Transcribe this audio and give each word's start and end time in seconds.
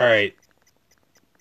All 0.00 0.06
right. 0.06 0.32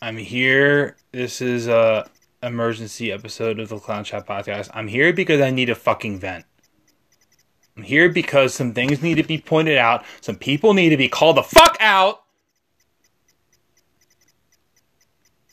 I'm 0.01 0.17
here. 0.17 0.95
This 1.11 1.41
is 1.41 1.67
a 1.67 2.09
emergency 2.41 3.11
episode 3.11 3.59
of 3.59 3.69
the 3.69 3.77
Clown 3.77 4.03
Chat 4.03 4.25
podcast. 4.25 4.71
I'm 4.73 4.87
here 4.87 5.13
because 5.13 5.41
I 5.41 5.51
need 5.51 5.69
a 5.69 5.75
fucking 5.75 6.17
vent. 6.17 6.43
I'm 7.75 7.83
here 7.83 8.09
because 8.09 8.55
some 8.55 8.73
things 8.73 9.03
need 9.03 9.15
to 9.15 9.23
be 9.23 9.37
pointed 9.37 9.77
out. 9.77 10.03
Some 10.21 10.37
people 10.37 10.73
need 10.73 10.89
to 10.89 10.97
be 10.97 11.07
called 11.07 11.37
the 11.37 11.43
fuck 11.43 11.77
out. 11.79 12.23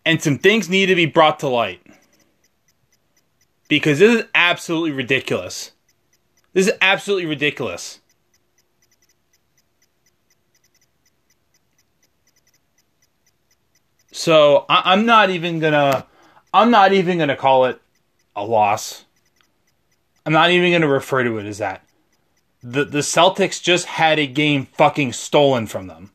And 0.07 0.23
some 0.23 0.39
things 0.39 0.71
need 0.71 0.86
to 0.86 0.95
be 0.95 1.05
brought 1.05 1.41
to 1.41 1.48
light. 1.48 1.82
Because 3.68 3.98
this 3.98 4.21
is 4.21 4.25
absolutely 4.34 4.93
ridiculous. 4.93 5.73
This 6.55 6.68
is 6.68 6.73
absolutely 6.80 7.27
ridiculous. 7.27 8.00
So 14.14 14.64
I- 14.68 14.93
I'm 14.93 15.07
not 15.07 15.31
even 15.31 15.59
gonna 15.59 16.07
I'm 16.53 16.71
not 16.71 16.93
even 16.93 17.18
gonna 17.18 17.36
call 17.36 17.64
it 17.64 17.82
a 18.37 18.45
loss. 18.45 19.04
I'm 20.25 20.32
not 20.32 20.53
even 20.53 20.71
gonna 20.71 20.87
refer 20.87 21.25
to 21.25 21.39
it 21.39 21.46
as 21.46 21.59
that. 21.59 21.85
The 22.63 22.85
the 22.85 23.00
Celtics 23.00 23.61
just 23.61 23.87
had 23.87 24.21
a 24.21 24.29
game 24.29 24.67
fucking 24.79 25.14
stolen 25.14 25.67
from 25.67 25.89
them. 25.89 26.13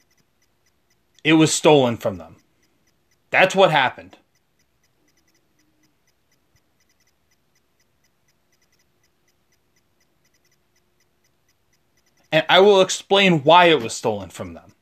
It 1.26 1.34
was 1.34 1.54
stolen 1.54 1.98
from 1.98 2.18
them. 2.18 2.38
That's 3.32 3.54
what 3.54 3.70
happened. 3.70 4.16
And 12.32 12.46
I 12.48 12.62
will 12.62 12.80
explain 12.80 13.44
why 13.44 13.66
it 13.66 13.82
was 13.82 13.94
stolen 13.94 14.30
from 14.30 14.54
them. 14.54 14.74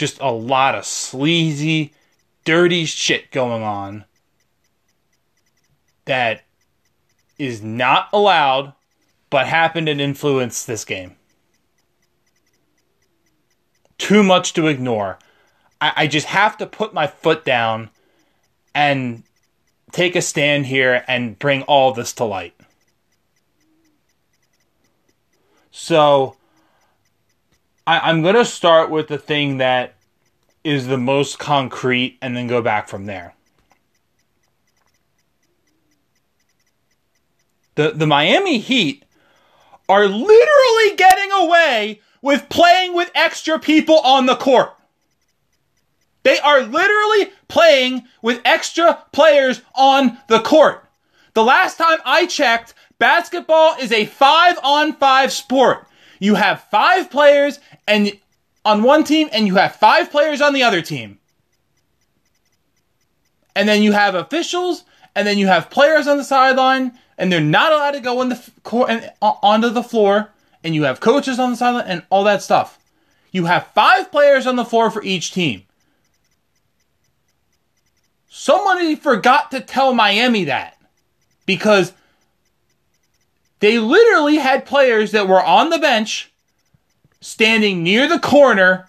Just 0.00 0.18
a 0.22 0.32
lot 0.32 0.74
of 0.74 0.86
sleazy, 0.86 1.92
dirty 2.46 2.86
shit 2.86 3.30
going 3.30 3.62
on 3.62 4.06
that 6.06 6.42
is 7.38 7.62
not 7.62 8.08
allowed 8.10 8.72
but 9.28 9.46
happened 9.46 9.90
and 9.90 10.00
influenced 10.00 10.66
this 10.66 10.86
game. 10.86 11.16
Too 13.98 14.22
much 14.22 14.54
to 14.54 14.68
ignore. 14.68 15.18
I, 15.82 15.92
I 15.94 16.06
just 16.06 16.28
have 16.28 16.56
to 16.56 16.66
put 16.66 16.94
my 16.94 17.06
foot 17.06 17.44
down 17.44 17.90
and 18.74 19.22
take 19.92 20.16
a 20.16 20.22
stand 20.22 20.64
here 20.64 21.04
and 21.08 21.38
bring 21.38 21.60
all 21.64 21.92
this 21.92 22.14
to 22.14 22.24
light. 22.24 22.54
So, 25.70 26.36
I, 27.86 28.10
am 28.10 28.22
going 28.22 28.34
to 28.34 28.44
start 28.44 28.90
with 28.90 29.08
the 29.08 29.18
thing 29.18 29.58
that 29.58 29.94
is 30.62 30.86
the 30.86 30.98
most 30.98 31.38
concrete 31.38 32.18
and 32.20 32.36
then 32.36 32.46
go 32.46 32.62
back 32.62 32.88
from 32.88 33.06
there. 33.06 33.34
The, 37.74 37.92
the 37.92 38.06
Miami 38.06 38.58
Heat 38.58 39.04
are 39.88 40.06
literally 40.06 40.96
getting 40.96 41.32
away 41.32 42.00
with 42.22 42.48
playing 42.48 42.94
with 42.94 43.10
extra 43.14 43.58
people 43.58 43.98
on 44.00 44.26
the 44.26 44.36
court. 44.36 44.74
They 46.22 46.38
are 46.38 46.62
literally 46.62 47.32
playing 47.48 48.02
with 48.22 48.42
extra 48.44 49.02
players 49.12 49.62
on 49.74 50.18
the 50.28 50.40
court. 50.40 50.84
The 51.34 51.42
last 51.42 51.78
time 51.78 51.98
I 52.04 52.26
checked, 52.26 52.74
basketball 52.98 53.76
is 53.80 53.92
a 53.92 54.04
five 54.04 54.58
on 54.62 54.92
five 54.94 55.32
sport. 55.32 55.86
You 56.20 56.36
have 56.36 56.62
five 56.70 57.10
players 57.10 57.58
and 57.88 58.12
on 58.64 58.82
one 58.82 59.02
team 59.02 59.28
and 59.32 59.46
you 59.46 59.56
have 59.56 59.74
five 59.74 60.10
players 60.10 60.40
on 60.40 60.52
the 60.52 60.62
other 60.62 60.82
team. 60.82 61.18
And 63.56 63.68
then 63.68 63.82
you 63.82 63.92
have 63.92 64.14
officials 64.14 64.84
and 65.16 65.26
then 65.26 65.38
you 65.38 65.48
have 65.48 65.70
players 65.70 66.06
on 66.06 66.18
the 66.18 66.24
sideline 66.24 66.92
and 67.18 67.32
they're 67.32 67.40
not 67.40 67.72
allowed 67.72 67.92
to 67.92 68.00
go 68.00 68.22
in 68.22 68.28
the 68.28 68.50
court 68.62 68.90
onto 69.20 69.70
the 69.70 69.82
floor 69.82 70.30
and 70.62 70.74
you 70.74 70.84
have 70.84 71.00
coaches 71.00 71.38
on 71.38 71.50
the 71.50 71.56
sideline 71.56 71.86
and 71.88 72.02
all 72.10 72.24
that 72.24 72.42
stuff. 72.42 72.78
You 73.32 73.46
have 73.46 73.68
five 73.68 74.12
players 74.12 74.46
on 74.46 74.56
the 74.56 74.64
floor 74.64 74.90
for 74.90 75.02
each 75.02 75.32
team. 75.32 75.64
Somebody 78.28 78.94
forgot 78.94 79.50
to 79.52 79.60
tell 79.60 79.94
Miami 79.94 80.44
that 80.44 80.76
because 81.46 81.92
they 83.60 83.78
literally 83.78 84.36
had 84.36 84.66
players 84.66 85.12
that 85.12 85.28
were 85.28 85.42
on 85.42 85.70
the 85.70 85.78
bench 85.78 86.32
standing 87.20 87.82
near 87.82 88.08
the 88.08 88.18
corner 88.18 88.88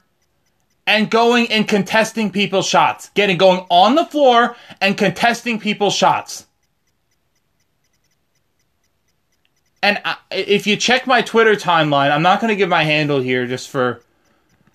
and 0.88 1.10
going 1.10 1.52
and 1.52 1.68
contesting 1.68 2.32
people's 2.32 2.68
shots, 2.68 3.10
getting 3.14 3.38
going 3.38 3.66
on 3.70 3.96
the 3.96 4.06
floor 4.06 4.56
and 4.80 4.98
contesting 4.98 5.60
people's 5.60 5.94
shots. 5.94 6.48
And 9.84 10.00
I, 10.06 10.18
if 10.32 10.68
you 10.68 10.78
check 10.78 11.06
my 11.06 11.22
Twitter 11.22 11.56
timeline, 11.56 12.12
I'm 12.12 12.22
not 12.22 12.40
going 12.40 12.50
to 12.50 12.56
give 12.56 12.70
my 12.70 12.84
handle 12.84 13.20
here 13.20 13.48
just 13.48 13.70
for 13.70 14.02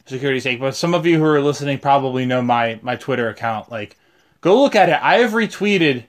security's 0.06 0.42
sake, 0.42 0.60
but 0.60 0.74
some 0.74 0.94
of 0.94 1.06
you 1.06 1.18
who 1.18 1.24
are 1.24 1.40
listening 1.40 1.78
probably 1.78 2.26
know 2.26 2.42
my 2.42 2.78
my 2.82 2.96
Twitter 2.96 3.28
account. 3.28 3.70
Like, 3.70 3.96
go 4.40 4.60
look 4.60 4.74
at 4.74 4.88
it. 4.88 4.98
I 5.00 5.18
have 5.18 5.30
retweeted 5.30 6.04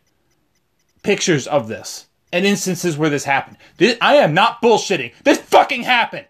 pictures 1.04 1.48
of 1.48 1.68
this 1.68 2.07
and 2.32 2.46
instances 2.46 2.98
where 2.98 3.10
this 3.10 3.24
happened. 3.24 3.58
This, 3.78 3.98
I 4.02 4.16
am 4.16 4.34
not 4.34 4.62
bullshitting. 4.62 5.14
This 5.24 5.38
fucking 5.38 5.84
happened. 5.84 6.28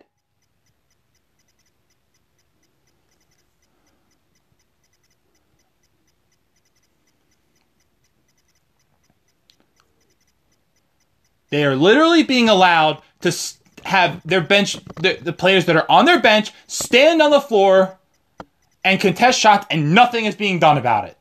They 11.50 11.64
are 11.64 11.76
literally 11.76 12.24
being 12.24 12.50
allowed 12.50 13.02
to 13.22 13.34
have 13.86 14.22
their 14.26 14.42
bench, 14.42 14.78
the, 15.02 15.18
the 15.22 15.34
players 15.34 15.66
that 15.66 15.78
are 15.78 15.90
on 15.90 16.06
their 16.06 16.20
bench, 16.20 16.52
stand 16.68 17.22
on 17.22 17.32
the 17.32 17.40
floor 17.40 17.98
and 18.84 19.00
contest 19.00 19.40
shots, 19.40 19.66
and 19.70 19.94
nothing 19.94 20.26
is 20.26 20.36
being 20.36 20.60
done 20.60 20.78
about 20.78 21.06
it. 21.06 21.17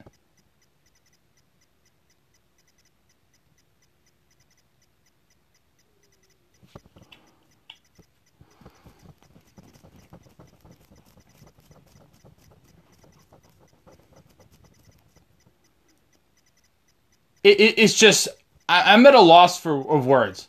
It, 17.46 17.60
it, 17.60 17.78
it's 17.78 17.94
just 17.94 18.26
I, 18.68 18.92
am 18.92 19.06
at 19.06 19.14
a 19.14 19.20
loss 19.20 19.60
for 19.60 19.88
of 19.88 20.04
words, 20.04 20.48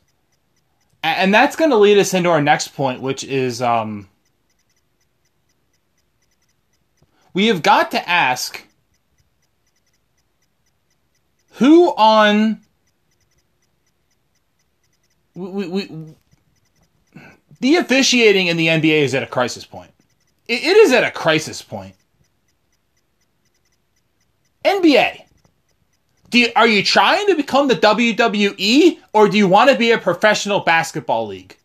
and 1.04 1.32
that's 1.32 1.56
going 1.56 1.70
to 1.70 1.78
lead 1.78 2.00
us 2.00 2.16
into 2.16 2.32
our 2.32 2.42
next 2.42 2.70
point, 2.70 3.02
which 3.02 3.24
is 3.24 3.62
um, 3.62 4.10
we 7.36 7.46
have 7.48 7.62
got 7.62 7.92
to 7.92 8.10
ask 8.10 8.66
who 11.52 11.90
on 11.90 12.62
we, 15.36 15.50
we, 15.52 15.68
we 15.68 16.16
the 17.60 17.76
officiating 17.76 18.48
in 18.48 18.58
the 18.58 18.70
NBA 18.70 19.04
is 19.04 19.14
at 19.14 19.22
a 19.22 19.28
crisis 19.28 19.66
point. 19.66 19.92
it, 20.48 20.64
it 20.64 20.78
is 20.78 20.92
at 20.94 21.04
a 21.04 21.12
crisis 21.12 21.62
point. 21.62 21.94
NBA 24.66 25.27
do 26.30 26.40
you, 26.40 26.50
are 26.56 26.68
you 26.68 26.84
trying 26.84 27.28
to 27.28 27.36
become 27.36 27.68
the 27.68 27.76
WWE 27.76 29.00
or 29.14 29.30
do 29.30 29.38
you 29.38 29.48
want 29.48 29.70
to 29.70 29.78
be 29.78 29.92
a 29.92 29.98
professional 29.98 30.60
basketball 30.60 31.28
league? 31.28 31.56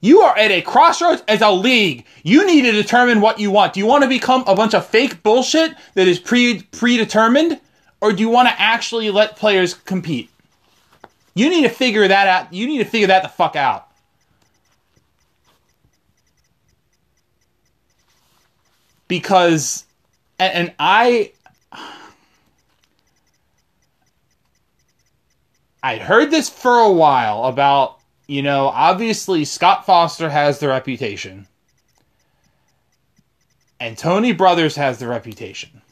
You 0.00 0.20
are 0.22 0.36
at 0.36 0.50
a 0.50 0.62
crossroads 0.62 1.22
as 1.28 1.42
a 1.42 1.50
league. 1.50 2.04
You 2.24 2.44
need 2.46 2.62
to 2.62 2.72
determine 2.72 3.20
what 3.20 3.38
you 3.38 3.50
want. 3.50 3.72
Do 3.72 3.80
you 3.80 3.86
want 3.86 4.02
to 4.02 4.08
become 4.08 4.44
a 4.46 4.54
bunch 4.54 4.74
of 4.74 4.86
fake 4.86 5.22
bullshit 5.22 5.74
that 5.94 6.08
is 6.08 6.18
pre 6.18 6.62
predetermined 6.62 7.60
or 8.00 8.12
do 8.12 8.20
you 8.20 8.28
want 8.28 8.48
to 8.48 8.60
actually 8.60 9.10
let 9.10 9.36
players 9.36 9.74
compete? 9.74 10.28
You 11.34 11.48
need 11.48 11.62
to 11.62 11.68
figure 11.68 12.06
that 12.06 12.26
out. 12.26 12.52
You 12.52 12.66
need 12.66 12.78
to 12.78 12.84
figure 12.84 13.06
that 13.08 13.22
the 13.22 13.28
fuck 13.28 13.56
out. 13.56 13.88
Because 19.06 19.84
and, 20.44 20.72
I 20.78 21.32
I'd 25.82 26.02
heard 26.02 26.30
this 26.30 26.48
for 26.48 26.78
a 26.78 26.92
while 26.92 27.44
about, 27.44 27.98
you 28.28 28.42
know, 28.42 28.68
obviously 28.68 29.44
Scott 29.44 29.84
Foster 29.84 30.30
has 30.30 30.60
the 30.60 30.68
reputation. 30.68 31.48
And 33.80 33.98
Tony 33.98 34.32
Brothers 34.32 34.76
has 34.76 34.98
the 34.98 35.08
reputation. 35.08 35.82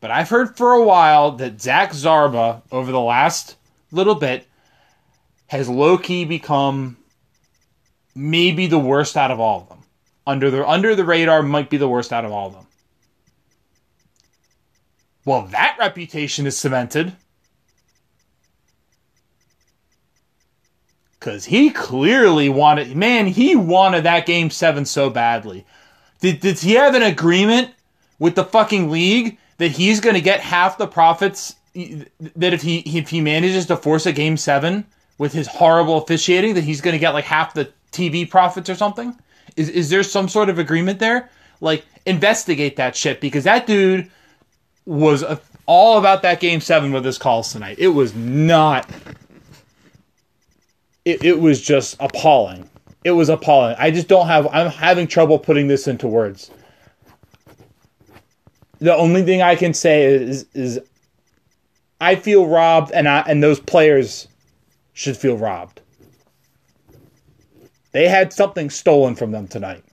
But 0.00 0.12
I've 0.12 0.28
heard 0.28 0.56
for 0.56 0.72
a 0.72 0.84
while 0.84 1.32
that 1.32 1.60
Zach 1.60 1.90
Zarba, 1.90 2.62
over 2.70 2.92
the 2.92 3.00
last 3.00 3.56
little 3.90 4.14
bit, 4.14 4.46
has 5.48 5.68
low 5.68 5.98
key 5.98 6.24
become 6.24 6.96
maybe 8.14 8.68
the 8.68 8.78
worst 8.78 9.16
out 9.16 9.32
of 9.32 9.40
all 9.40 9.62
of 9.62 9.68
them. 9.68 9.78
Under 10.24 10.52
the 10.52 10.68
under 10.68 10.94
the 10.94 11.04
radar 11.04 11.42
might 11.42 11.68
be 11.68 11.78
the 11.78 11.88
worst 11.88 12.12
out 12.12 12.24
of 12.24 12.30
all 12.30 12.46
of 12.46 12.52
them. 12.52 12.66
Well, 15.24 15.42
that 15.52 15.76
reputation 15.78 16.46
is 16.46 16.56
cemented. 16.56 17.12
Cause 21.20 21.44
he 21.44 21.70
clearly 21.70 22.48
wanted 22.48 22.96
man, 22.96 23.28
he 23.28 23.54
wanted 23.54 24.02
that 24.02 24.26
game 24.26 24.50
seven 24.50 24.84
so 24.84 25.08
badly. 25.08 25.64
Did 26.20 26.40
did 26.40 26.58
he 26.58 26.72
have 26.72 26.96
an 26.96 27.02
agreement 27.04 27.70
with 28.18 28.34
the 28.34 28.44
fucking 28.44 28.90
league 28.90 29.38
that 29.58 29.70
he's 29.70 30.00
gonna 30.00 30.20
get 30.20 30.40
half 30.40 30.78
the 30.78 30.88
profits 30.88 31.54
that 31.74 32.52
if 32.52 32.62
he 32.62 32.78
if 32.80 33.08
he 33.10 33.20
manages 33.20 33.66
to 33.66 33.76
force 33.76 34.04
a 34.04 34.12
game 34.12 34.36
seven 34.36 34.84
with 35.18 35.32
his 35.32 35.46
horrible 35.46 35.98
officiating, 35.98 36.54
that 36.54 36.64
he's 36.64 36.80
gonna 36.80 36.98
get 36.98 37.14
like 37.14 37.24
half 37.24 37.54
the 37.54 37.72
TV 37.92 38.28
profits 38.28 38.68
or 38.68 38.74
something? 38.74 39.16
Is 39.54 39.68
is 39.68 39.90
there 39.90 40.02
some 40.02 40.28
sort 40.28 40.48
of 40.48 40.58
agreement 40.58 40.98
there? 40.98 41.30
Like 41.60 41.86
investigate 42.04 42.74
that 42.76 42.96
shit 42.96 43.20
because 43.20 43.44
that 43.44 43.68
dude 43.68 44.10
was 44.84 45.22
a, 45.22 45.40
all 45.66 45.98
about 45.98 46.22
that 46.22 46.40
game 46.40 46.60
seven 46.60 46.92
with 46.92 47.04
his 47.04 47.18
calls 47.18 47.52
tonight. 47.52 47.76
It 47.78 47.88
was 47.88 48.14
not. 48.14 48.88
It, 51.04 51.24
it 51.24 51.40
was 51.40 51.60
just 51.60 51.96
appalling. 52.00 52.68
It 53.04 53.12
was 53.12 53.28
appalling. 53.28 53.76
I 53.78 53.90
just 53.90 54.08
don't 54.08 54.26
have. 54.26 54.46
I'm 54.52 54.70
having 54.70 55.06
trouble 55.06 55.38
putting 55.38 55.66
this 55.66 55.88
into 55.88 56.06
words. 56.06 56.50
The 58.78 58.94
only 58.94 59.22
thing 59.22 59.42
I 59.42 59.56
can 59.56 59.74
say 59.74 60.04
is 60.04 60.46
is 60.54 60.80
I 62.00 62.16
feel 62.16 62.46
robbed, 62.46 62.92
and 62.92 63.08
I 63.08 63.20
and 63.20 63.42
those 63.42 63.60
players 63.60 64.28
should 64.92 65.16
feel 65.16 65.36
robbed. 65.36 65.80
They 67.92 68.08
had 68.08 68.32
something 68.32 68.70
stolen 68.70 69.14
from 69.14 69.32
them 69.32 69.46
tonight. 69.46 69.84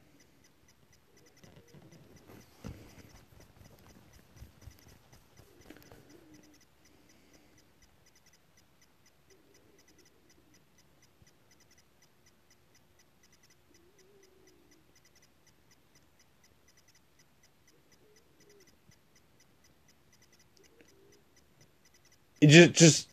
Just 22.41 22.73
just 22.73 23.09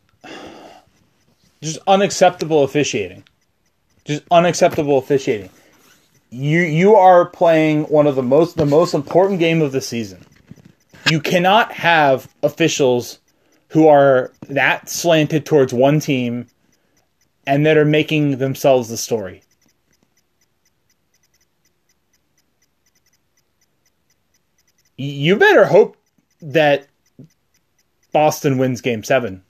just 1.61 1.79
unacceptable 1.87 2.63
officiating 2.63 3.23
just 4.07 4.23
unacceptable 4.31 4.97
officiating. 4.97 5.49
You 6.29 6.61
you 6.61 6.95
are 6.95 7.25
playing 7.25 7.83
one 7.83 8.07
of 8.07 8.15
the 8.15 8.23
most 8.23 8.57
the 8.57 8.65
most 8.65 8.93
important 8.93 9.39
game 9.39 9.61
of 9.61 9.73
the 9.73 9.81
season. 9.81 10.25
You 11.09 11.19
cannot 11.19 11.71
have 11.73 12.33
officials 12.41 13.19
who 13.69 13.87
are 13.87 14.31
that 14.49 14.89
slanted 14.89 15.45
towards 15.45 15.73
one 15.73 15.99
team 15.99 16.47
and 17.45 17.65
that 17.65 17.77
are 17.77 17.85
making 17.85 18.37
themselves 18.37 18.89
the 18.89 18.97
story. 18.97 19.41
You 24.97 25.35
better 25.35 25.65
hope 25.65 25.95
that 26.41 26.87
Boston 28.11 28.57
wins 28.57 28.81
game 28.81 29.03
7 29.03 29.43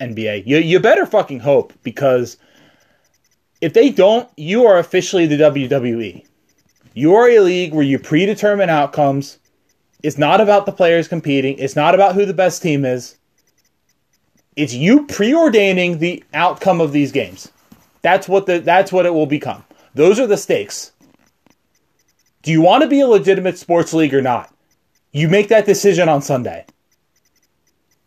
NBA. 0.00 0.46
You 0.46 0.58
you 0.58 0.80
better 0.80 1.06
fucking 1.06 1.40
hope 1.40 1.72
because 1.82 2.36
if 3.60 3.72
they 3.72 3.90
don't, 3.90 4.28
you 4.36 4.66
are 4.66 4.78
officially 4.78 5.26
the 5.26 5.36
WWE. 5.36 6.26
You 6.94 7.14
are 7.14 7.28
a 7.28 7.40
league 7.40 7.72
where 7.72 7.84
you 7.84 7.98
predetermine 7.98 8.68
outcomes. 8.68 9.38
It's 10.02 10.18
not 10.18 10.40
about 10.40 10.66
the 10.66 10.72
players 10.72 11.08
competing. 11.08 11.56
It's 11.58 11.76
not 11.76 11.94
about 11.94 12.14
who 12.14 12.26
the 12.26 12.34
best 12.34 12.60
team 12.60 12.84
is. 12.84 13.16
It's 14.56 14.74
you 14.74 15.06
preordaining 15.06 15.98
the 15.98 16.22
outcome 16.34 16.80
of 16.80 16.92
these 16.92 17.12
games. 17.12 17.50
That's 18.02 18.28
what 18.28 18.46
the 18.46 18.58
that's 18.58 18.92
what 18.92 19.06
it 19.06 19.14
will 19.14 19.26
become. 19.26 19.64
Those 19.94 20.18
are 20.18 20.26
the 20.26 20.36
stakes. 20.36 20.92
Do 22.42 22.50
you 22.50 22.60
want 22.60 22.82
to 22.82 22.88
be 22.88 23.00
a 23.00 23.06
legitimate 23.06 23.56
sports 23.56 23.94
league 23.94 24.14
or 24.14 24.22
not? 24.22 24.52
You 25.12 25.28
make 25.28 25.48
that 25.48 25.66
decision 25.66 26.08
on 26.08 26.20
Sunday. 26.20 26.66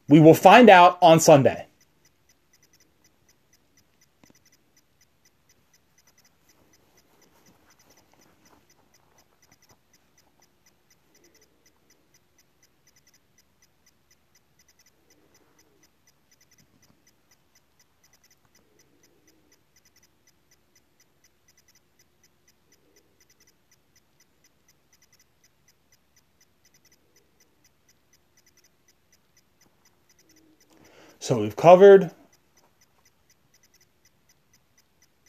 We 0.07 0.19
will 0.19 0.33
find 0.33 0.69
out 0.69 0.97
on 1.01 1.19
Sunday. 1.19 1.65
So 31.25 31.41
we've 31.41 31.55
covered 31.55 32.11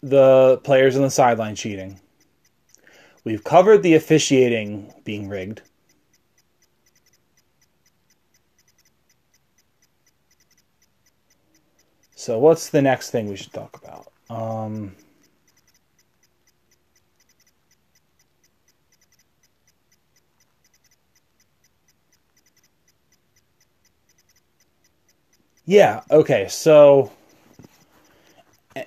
the 0.03 0.61
players 0.63 0.95
on 0.95 1.01
the 1.01 1.09
sideline 1.09 1.55
cheating. 1.55 1.99
We've 3.25 3.43
covered 3.43 3.83
the 3.83 3.95
officiating 3.95 4.93
being 5.05 5.27
rigged. 5.27 5.63
So 12.15 12.39
what's 12.41 12.69
the 12.69 12.83
next 12.83 13.09
thing 13.09 13.31
we 13.31 13.37
should 13.37 13.55
talk 13.55 13.81
about? 13.83 14.13
Um, 14.29 14.95
Yeah. 25.67 26.03
Okay. 26.11 26.47
So, 26.49 27.11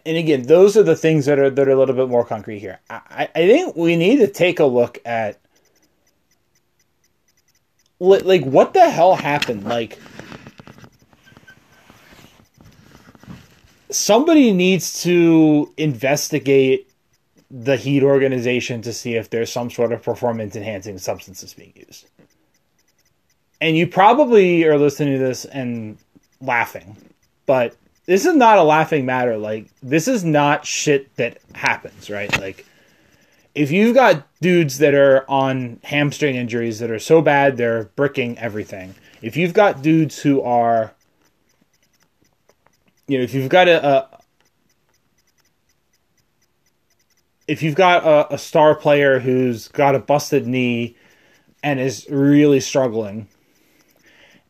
and 0.06 0.18
again, 0.18 0.44
those 0.44 0.78
are 0.78 0.84
the 0.84 0.96
things 0.96 1.26
that 1.26 1.38
are 1.38 1.50
that 1.50 1.68
are 1.68 1.72
a 1.72 1.78
little 1.78 1.96
bit 1.96 2.08
more 2.08 2.26
concrete 2.26 2.60
here. 2.60 2.80
I, 2.90 3.30
I 3.36 3.48
think 3.48 3.76
we 3.76 3.96
need 3.96 4.18
to 4.18 4.28
take 4.28 4.60
a 4.60 4.66
look 4.66 4.98
at 5.06 5.40
like 8.00 8.44
what 8.46 8.74
the 8.74 8.90
hell 8.90 9.16
happened. 9.16 9.66
Like 9.66 10.00
somebody 13.92 14.54
needs 14.54 15.04
to 15.04 15.74
investigate 15.78 16.90
the 17.52 17.76
Heat 17.76 18.04
organization 18.04 18.82
to 18.84 18.94
see 18.94 19.16
if 19.16 19.30
there's 19.30 19.52
some 19.52 19.70
sort 19.70 19.92
of 19.92 20.04
performance 20.04 20.56
enhancing 20.56 20.98
substances 20.98 21.54
being 21.54 21.74
used. 21.76 22.08
And 23.60 23.76
you 23.76 23.88
probably 23.88 24.64
are 24.66 24.78
listening 24.78 25.18
to 25.18 25.20
this 25.20 25.46
and 25.46 25.98
laughing, 26.42 26.98
but 27.46 27.76
this 28.06 28.26
is 28.26 28.36
not 28.36 28.58
a 28.58 28.64
laughing 28.64 29.06
matter. 29.06 29.38
Like 29.38 29.68
this 29.84 30.08
is 30.08 30.24
not 30.24 30.66
shit 30.66 31.16
that 31.18 31.40
happens, 31.54 32.10
right? 32.10 32.32
Like 32.40 32.66
if 33.54 33.72
you've 33.72 33.94
got 33.96 34.28
dudes 34.42 34.78
that 34.80 34.94
are 34.94 35.30
on 35.30 35.80
hamstring 35.84 36.36
injuries 36.36 36.80
that 36.80 36.90
are 36.90 37.00
so 37.00 37.22
bad 37.22 37.58
they're 37.58 37.86
bricking 37.96 38.38
everything. 38.40 38.96
If 39.22 39.36
you've 39.36 39.54
got 39.54 39.82
dudes 39.82 40.20
who 40.20 40.42
are 40.42 40.94
you 43.10 43.18
know, 43.18 43.24
if 43.24 43.34
you've 43.34 43.50
got 43.50 43.68
a, 43.68 43.86
a 43.86 44.20
if 47.48 47.64
you've 47.64 47.76
got 47.76 48.06
a, 48.06 48.36
a, 48.36 48.38
star 48.38 48.76
player 48.76 49.18
who's 49.18 49.68
got 49.70 49.96
a 49.96 50.00
busted 50.00 50.46
knee 50.46 50.96
and 51.64 51.80
is 51.80 52.08
really 52.10 52.60
struggling, 52.60 53.28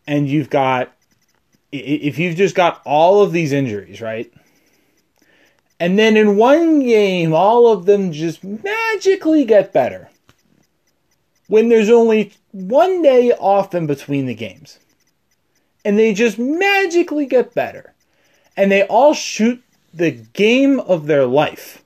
and 0.05 0.27
you've 0.27 0.49
got 0.49 0.93
if 1.71 2.17
you've 2.17 2.35
just 2.35 2.55
got 2.55 2.81
all 2.85 3.21
of 3.21 3.31
these 3.31 3.51
injuries, 3.51 4.01
right? 4.01 4.31
And 5.79 5.97
then 5.97 6.17
in 6.17 6.35
one 6.35 6.81
game, 6.81 7.33
all 7.33 7.71
of 7.71 7.85
them 7.85 8.11
just 8.11 8.43
magically 8.43 9.45
get 9.45 9.71
better. 9.71 10.09
When 11.47 11.69
there's 11.69 11.89
only 11.89 12.33
one 12.51 13.01
day 13.01 13.31
off 13.31 13.73
in 13.73 13.87
between 13.87 14.25
the 14.25 14.35
games. 14.35 14.79
And 15.85 15.97
they 15.97 16.13
just 16.13 16.37
magically 16.37 17.25
get 17.25 17.53
better. 17.53 17.93
And 18.57 18.71
they 18.71 18.83
all 18.83 19.13
shoot 19.13 19.63
the 19.93 20.11
game 20.11 20.79
of 20.81 21.07
their 21.07 21.25
life. 21.25 21.83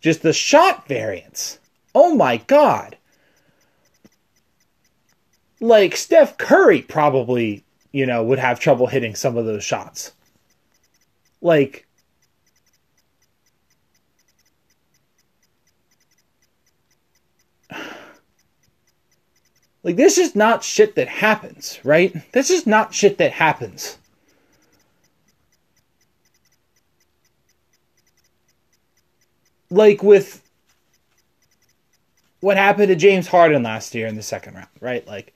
Just 0.00 0.22
the 0.22 0.32
shot 0.32 0.86
variance. 0.86 1.58
Oh 1.94 2.14
my 2.14 2.36
god. 2.36 2.96
Like 5.60 5.96
Steph 5.96 6.38
Curry 6.38 6.82
probably 6.82 7.64
you 7.92 8.06
know, 8.06 8.22
would 8.22 8.38
have 8.38 8.60
trouble 8.60 8.86
hitting 8.86 9.14
some 9.14 9.36
of 9.36 9.46
those 9.46 9.64
shots. 9.64 10.12
Like, 11.40 11.86
Like, 19.84 19.96
this 19.96 20.18
is 20.18 20.34
not 20.34 20.64
shit 20.64 20.96
that 20.96 21.08
happens, 21.08 21.78
right? 21.84 22.14
This 22.32 22.50
is 22.50 22.66
not 22.66 22.92
shit 22.92 23.16
that 23.18 23.32
happens. 23.32 23.96
Like, 29.70 30.02
with 30.02 30.42
what 32.40 32.56
happened 32.56 32.88
to 32.88 32.96
James 32.96 33.28
Harden 33.28 33.62
last 33.62 33.94
year 33.94 34.06
in 34.06 34.16
the 34.16 34.22
second 34.22 34.54
round, 34.54 34.68
right? 34.80 35.06
Like, 35.06 35.34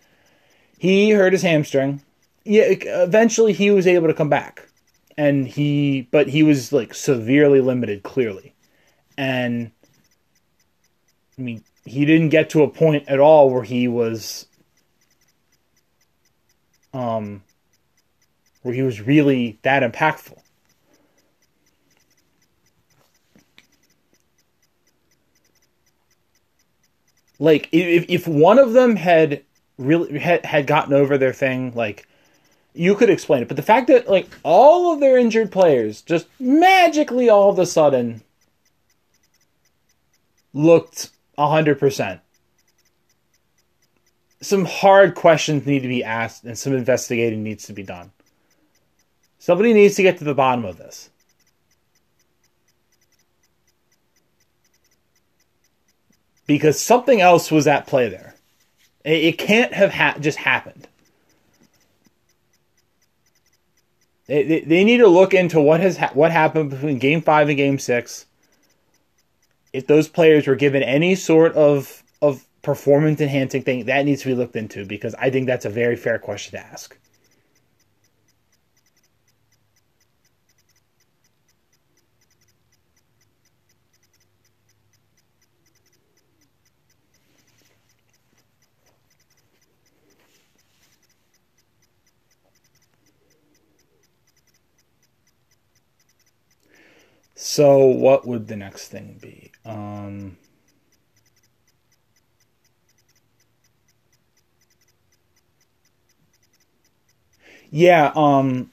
he 0.79 1.11
hurt 1.11 1.33
his 1.33 1.43
hamstring. 1.43 2.03
Yeah, 2.45 2.65
eventually 2.67 3.53
he 3.53 3.71
was 3.71 3.87
able 3.87 4.09
to 4.09 4.15
come 4.15 4.29
back. 4.29 4.69
And 5.17 5.47
he 5.47 6.09
but 6.11 6.29
he 6.29 6.43
was 6.43 6.73
like 6.73 6.95
severely 6.95 7.61
limited 7.61 8.03
clearly. 8.03 8.55
And 9.19 9.71
I 11.39 11.43
mean, 11.43 11.65
he 11.85 12.05
didn't 12.05 12.31
get 12.31 12.51
to 12.51 12.63
a 12.63 12.69
point 12.69 13.09
at 13.09 13.21
all 13.21 13.51
where 13.51 13.63
he 13.63 13.89
was 13.89 14.47
um 16.95 17.43
where 18.63 18.75
he 18.75 18.83
was 18.83 19.01
really 19.01 19.59
that 19.63 19.83
impactful. 19.83 20.39
Like 27.39 27.69
if 27.73 28.07
if 28.09 28.27
one 28.29 28.59
of 28.59 28.73
them 28.73 28.97
had 28.97 29.43
really 29.77 30.19
had, 30.19 30.47
had 30.47 30.67
gotten 30.67 30.95
over 30.95 31.19
their 31.19 31.33
thing, 31.33 31.73
like 31.75 32.07
you 32.75 32.95
could 32.95 33.11
explain 33.11 33.43
it. 33.43 33.49
But 33.49 33.57
the 33.57 33.63
fact 33.63 33.89
that 33.89 34.09
like 34.09 34.29
all 34.43 34.93
of 34.93 35.01
their 35.01 35.19
injured 35.19 35.53
players 35.53 36.03
just 36.03 36.27
magically 36.41 37.29
all 37.29 37.51
of 37.51 37.59
a 37.59 37.67
sudden 37.67 38.23
looked 40.53 41.11
100%. 41.39 42.21
Some 44.41 44.65
hard 44.65 45.15
questions 45.15 45.67
need 45.67 45.81
to 45.83 45.89
be 45.89 46.03
asked 46.03 46.45
and 46.45 46.59
some 46.59 46.75
investigating 46.75 47.43
needs 47.43 47.67
to 47.67 47.73
be 47.73 47.83
done. 47.83 48.11
Somebody 49.39 49.73
needs 49.73 49.97
to 49.97 50.03
get 50.03 50.19
to 50.19 50.25
the 50.25 50.35
bottom 50.35 50.65
of 50.65 50.79
this. 50.79 51.11
Because 56.47 56.81
something 56.81 57.21
else 57.21 57.51
was 57.51 57.67
at 57.67 57.87
play 57.87 58.09
there. 58.09 58.35
It, 59.05 59.39
can't 59.39 59.73
have 59.73 59.93
ha- 59.93 60.17
just 60.21 60.39
happened. 60.39 60.87
They, 64.27 64.61
they, 64.61 64.85
need 64.85 64.99
to 64.99 65.09
look 65.09 65.35
into 65.35 65.61
what 65.61 65.81
has 65.81 65.97
ha- 65.97 66.13
what 66.15 66.31
happened 66.31 66.71
between 66.71 66.99
Game 66.99 67.21
Five 67.21 67.49
and 67.49 67.57
Game 67.57 67.79
Six 67.79 68.27
if 69.73 69.87
those 69.87 70.09
players 70.09 70.47
were 70.47 70.55
given 70.55 70.83
any 70.83 71.15
sort 71.15 71.55
of 71.55 72.03
of 72.21 72.45
performance 72.63 73.21
enhancing 73.21 73.63
thing, 73.63 73.87
that 73.87 74.05
needs 74.05 74.23
to 74.23 74.29
be 74.29 74.35
looked 74.35 74.57
into 74.57 74.85
because 74.85 75.15
I 75.17 75.31
think 75.31 75.47
that's 75.47 75.65
a 75.65 75.71
very 75.71 75.97
fair 75.97 76.19
question 76.19 76.59
to 76.59 76.65
ask. 76.65 76.97
So, 97.55 97.85
what 97.85 98.27
would 98.27 98.49
the 98.49 98.57
next 98.57 98.89
thing 98.89 99.19
be? 99.21 99.53
Um, 99.67 100.39
yeah, 107.71 108.11
um, 108.17 108.71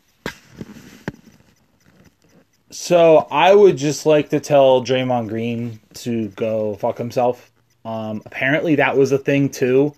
so 2.71 3.27
I 3.29 3.53
would 3.53 3.75
just 3.75 4.05
like 4.05 4.29
to 4.29 4.39
tell 4.39 4.81
Draymond 4.81 5.27
Green 5.27 5.81
to 5.95 6.29
go 6.29 6.75
fuck 6.75 6.97
himself. 6.97 7.51
Um, 7.83 8.21
apparently 8.25 8.75
that 8.75 8.95
was 8.95 9.11
a 9.11 9.17
thing 9.17 9.49
too, 9.49 9.93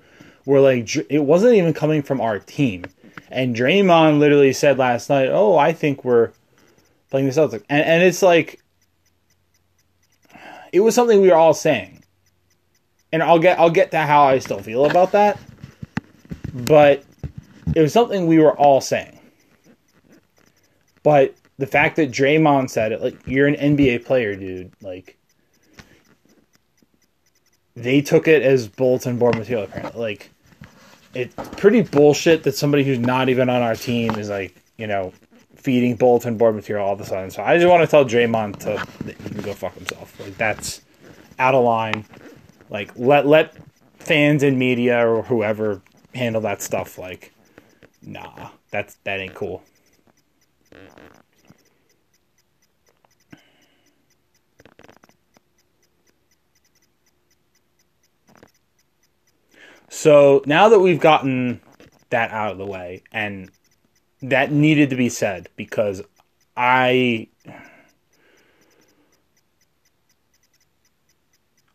where 0.46 0.60
like 0.60 0.90
it 1.08 1.24
wasn't 1.24 1.54
even 1.54 1.76
coming 1.76 2.02
from 2.02 2.20
our 2.20 2.40
team, 2.40 2.86
and 3.30 3.56
Draymond 3.56 4.18
literally 4.18 4.54
said 4.54 4.80
last 4.80 5.08
night, 5.08 5.30
"Oh, 5.30 5.56
I 5.56 5.72
think 5.72 6.04
we're 6.04 6.32
playing 7.12 7.28
the 7.28 7.32
Celtics," 7.32 7.64
and 7.70 7.86
and 7.86 8.02
it's 8.02 8.24
like 8.24 8.61
it 10.72 10.80
was 10.80 10.96
something 10.96 11.22
we 11.22 11.30
were 11.30 11.36
all 11.36 11.54
saying. 11.54 12.04
And 13.12 13.22
I'll 13.22 13.40
get 13.40 13.60
I'll 13.60 13.70
get 13.70 13.92
to 13.92 14.00
how 14.00 14.24
I 14.24 14.40
still 14.40 14.62
feel 14.62 14.86
about 14.86 15.12
that. 15.12 15.40
But 16.54 17.04
it 17.76 17.82
was 17.82 17.94
something 17.94 18.28
we 18.28 18.40
were 18.40 18.58
all 18.58 18.82
saying. 18.82 19.20
But 21.04 21.36
the 21.58 21.68
fact 21.68 21.96
that 21.98 22.12
Draymond 22.12 22.70
said 22.70 22.92
it, 22.92 23.02
like 23.02 23.18
you're 23.26 23.48
an 23.48 23.56
NBA 23.56 24.06
player, 24.06 24.36
dude, 24.36 24.72
like 24.82 25.18
they 27.76 28.02
took 28.02 28.28
it 28.28 28.44
as 28.44 28.68
bulletin 28.68 29.18
board 29.18 29.38
material 29.38 29.66
apparently. 29.66 30.02
Like 30.02 30.30
it's 31.14 31.36
pretty 31.58 31.82
bullshit 31.82 32.44
that 32.44 32.56
somebody 32.56 32.84
who's 32.84 33.00
not 33.00 33.30
even 33.30 33.50
on 33.50 33.62
our 33.62 33.76
team 33.76 34.16
is 34.16 34.30
like, 34.30 34.56
you 34.78 34.88
know, 34.88 35.14
feeding 35.62 35.96
bulletin 35.96 36.38
board 36.38 36.56
material 36.56 36.88
all 36.88 36.94
of 36.94 37.02
a 37.02 37.06
sudden. 37.06 37.30
So 37.30 37.44
I 37.44 37.58
just 37.58 37.70
want 37.70 37.82
to 37.84 37.88
tell 37.88 38.04
Draymond 38.04 38.60
to 38.60 39.42
go 39.42 39.54
fuck 39.54 39.76
himself. 39.76 40.20
Like 40.20 40.38
that's 40.38 40.82
out 41.38 41.54
of 41.54 41.64
line. 41.64 42.06
Like 42.70 42.92
let 42.96 43.28
let 43.28 43.56
fans 44.00 44.42
and 44.44 44.58
media 44.58 45.08
or 45.08 45.24
whoever 45.24 45.82
handle 46.16 46.42
that 46.42 46.62
stuff. 46.62 46.98
Like 46.98 47.32
nah, 48.02 48.50
that's 48.72 48.96
that 49.04 49.20
ain't 49.20 49.36
cool. 49.36 49.64
So 59.90 60.42
now 60.46 60.70
that 60.70 60.80
we've 60.80 61.00
gotten 61.00 61.62
that 62.10 62.32
out 62.32 62.54
of 62.54 62.58
the 62.58 62.66
way 62.66 63.04
and 63.12 63.52
that 64.22 64.52
needed 64.52 64.90
to 64.92 64.96
be 64.96 65.10
said 65.10 65.50
because 65.56 66.02
I 66.56 67.28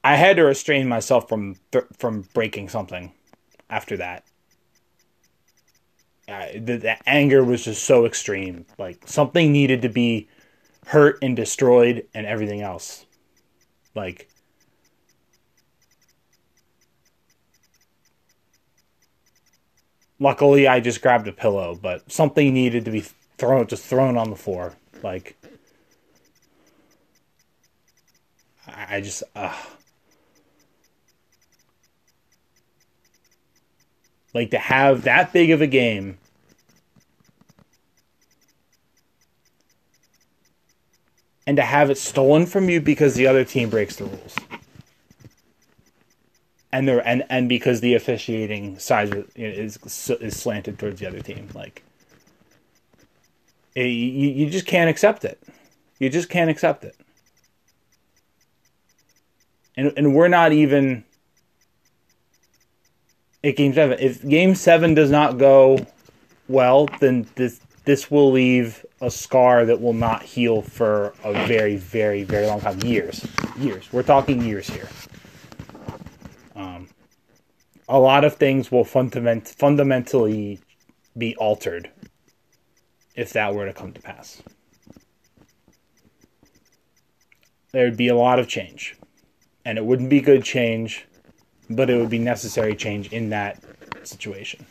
I 0.04 0.14
had 0.14 0.36
to 0.36 0.44
restrain 0.44 0.88
myself 0.88 1.28
from 1.28 1.56
from 1.98 2.22
breaking 2.32 2.68
something 2.68 3.12
after 3.68 3.96
that. 3.96 4.24
Uh, 6.28 6.46
the, 6.54 6.76
the 6.76 7.08
anger 7.08 7.44
was 7.44 7.64
just 7.64 7.84
so 7.84 8.04
extreme. 8.04 8.66
Like 8.78 9.06
something 9.06 9.52
needed 9.52 9.82
to 9.82 9.88
be 9.88 10.28
hurt 10.86 11.18
and 11.22 11.34
destroyed, 11.34 12.06
and 12.14 12.26
everything 12.26 12.62
else. 12.62 13.06
Like 13.94 14.28
Luckily, 20.18 20.66
I 20.66 20.80
just 20.80 21.02
grabbed 21.02 21.28
a 21.28 21.32
pillow, 21.32 21.78
but 21.80 22.10
something 22.10 22.52
needed 22.54 22.84
to 22.86 22.90
be 22.90 23.04
thrown, 23.36 23.66
just 23.66 23.84
thrown 23.84 24.16
on 24.16 24.30
the 24.30 24.36
floor. 24.36 24.74
Like, 25.02 25.36
I 28.66 29.00
just, 29.00 29.22
uh, 29.34 29.54
like 34.32 34.50
to 34.50 34.58
have 34.58 35.02
that 35.02 35.32
big 35.32 35.50
of 35.50 35.60
a 35.60 35.66
game. 35.66 36.18
And 41.46 41.58
to 41.58 41.62
have 41.62 41.90
it 41.90 41.98
stolen 41.98 42.46
from 42.46 42.68
you 42.68 42.80
because 42.80 43.14
the 43.14 43.26
other 43.28 43.44
team 43.44 43.70
breaks 43.70 43.96
the 43.96 44.04
rules 44.06 44.34
and 46.76 46.86
there 46.86 47.08
and 47.08 47.24
and 47.30 47.48
because 47.48 47.80
the 47.80 47.94
officiating 47.94 48.78
side 48.78 49.24
is 49.34 49.78
is 50.20 50.36
slanted 50.36 50.78
towards 50.78 51.00
the 51.00 51.06
other 51.06 51.20
team, 51.20 51.48
like 51.54 51.82
eh, 53.74 53.80
it, 53.80 53.86
you 53.86 54.28
you 54.28 54.50
just 54.50 54.66
can't 54.66 54.90
accept 54.90 55.24
it. 55.24 55.42
You 55.98 56.10
just 56.10 56.28
can't 56.28 56.50
accept 56.50 56.84
it. 56.84 56.94
And 59.74 59.90
and 59.96 60.14
we're 60.14 60.28
not 60.28 60.52
even 60.52 61.04
at 63.42 63.56
game 63.56 63.72
seven. 63.72 63.98
If 63.98 64.26
game 64.28 64.54
seven 64.54 64.92
does 64.92 65.10
not 65.10 65.38
go 65.38 65.78
well, 66.46 66.88
then 67.00 67.26
this 67.36 67.58
this 67.86 68.10
will 68.10 68.32
leave 68.32 68.84
a 69.00 69.10
scar 69.10 69.64
that 69.64 69.80
will 69.80 69.94
not 69.94 70.22
heal 70.24 70.60
for 70.60 71.14
a 71.24 71.32
very, 71.46 71.76
very, 71.76 72.22
very 72.24 72.46
long 72.46 72.60
time. 72.60 72.78
Years. 72.80 73.26
Years. 73.56 73.90
We're 73.92 74.02
talking 74.02 74.42
years 74.42 74.68
here 74.68 74.88
a 77.88 77.98
lot 77.98 78.24
of 78.24 78.34
things 78.36 78.70
will 78.70 78.84
fundament, 78.84 79.48
fundamentally 79.48 80.60
be 81.16 81.36
altered 81.36 81.90
if 83.14 83.32
that 83.32 83.54
were 83.54 83.66
to 83.66 83.72
come 83.72 83.92
to 83.92 84.00
pass. 84.00 84.42
There 87.72 87.84
would 87.84 87.96
be 87.96 88.08
a 88.08 88.16
lot 88.16 88.38
of 88.38 88.48
change. 88.48 88.96
And 89.64 89.78
it 89.78 89.84
wouldn't 89.84 90.10
be 90.10 90.20
good 90.20 90.44
change, 90.44 91.06
but 91.68 91.90
it 91.90 91.96
would 91.96 92.10
be 92.10 92.18
necessary 92.18 92.76
change 92.76 93.12
in 93.12 93.30
that 93.30 93.62
situation. 94.04 94.64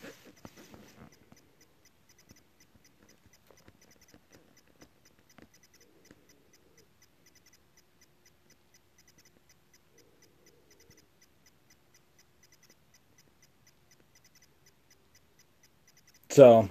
So 16.36 16.68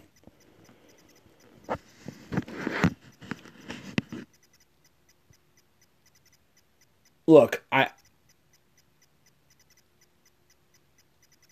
look, 7.25 7.63
I 7.71 7.89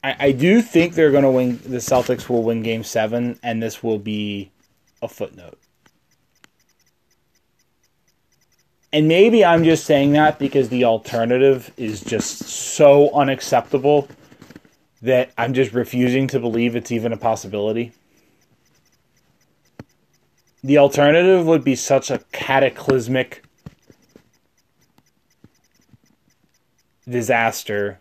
I, 0.03 0.15
I 0.19 0.31
do 0.31 0.61
think 0.61 0.93
they're 0.93 1.09
going 1.09 1.23
to 1.23 1.31
win. 1.31 1.57
The 1.63 1.77
Celtics 1.77 2.29
will 2.29 2.43
win 2.43 2.61
Game 2.61 2.83
Seven, 2.83 3.39
and 3.41 3.63
this 3.63 3.81
will 3.81 3.97
be 3.97 4.51
a 5.01 5.07
footnote. 5.07 5.57
And 8.91 9.07
maybe 9.07 9.43
I'm 9.43 9.63
just 9.63 9.85
saying 9.85 10.11
that 10.11 10.37
because 10.37 10.69
the 10.69 10.83
alternative 10.83 11.73
is 11.77 11.99
just 12.01 12.43
so 12.43 13.11
unacceptable 13.15 14.07
that 15.01 15.31
I'm 15.35 15.55
just 15.55 15.73
refusing 15.73 16.27
to 16.27 16.39
believe 16.39 16.75
it's 16.75 16.91
even 16.91 17.11
a 17.11 17.17
possibility. 17.17 17.91
The 20.63 20.77
alternative 20.77 21.45
would 21.45 21.63
be 21.63 21.75
such 21.75 22.09
a 22.09 22.19
cataclysmic 22.31 23.43
disaster 27.07 27.99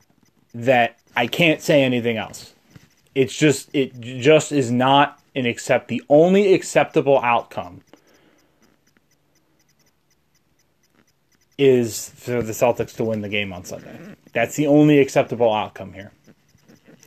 that 0.55 0.99
I 1.17 1.27
can't 1.27 1.61
say 1.61 1.83
anything 1.83 2.17
else. 2.17 2.55
It's 3.15 3.37
just 3.37 3.69
it 3.75 4.01
just 4.01 4.53
is 4.53 4.71
not 4.71 5.21
an 5.35 5.47
accept 5.47 5.89
the 5.89 6.03
only 6.09 6.55
acceptable 6.55 7.19
outcome 7.21 7.83
is 11.59 12.11
for 12.17 12.43
the 12.43 12.53
Celtics 12.53 12.97
to 12.97 13.05
win 13.05 13.21
the 13.21 13.29
game 13.29 13.53
on 13.53 13.65
Sunday. 13.65 13.99
That's 14.33 14.57
the 14.57 14.67
only 14.67 14.99
acceptable 14.99 15.53
outcome 15.53 15.93
here. 15.93 16.13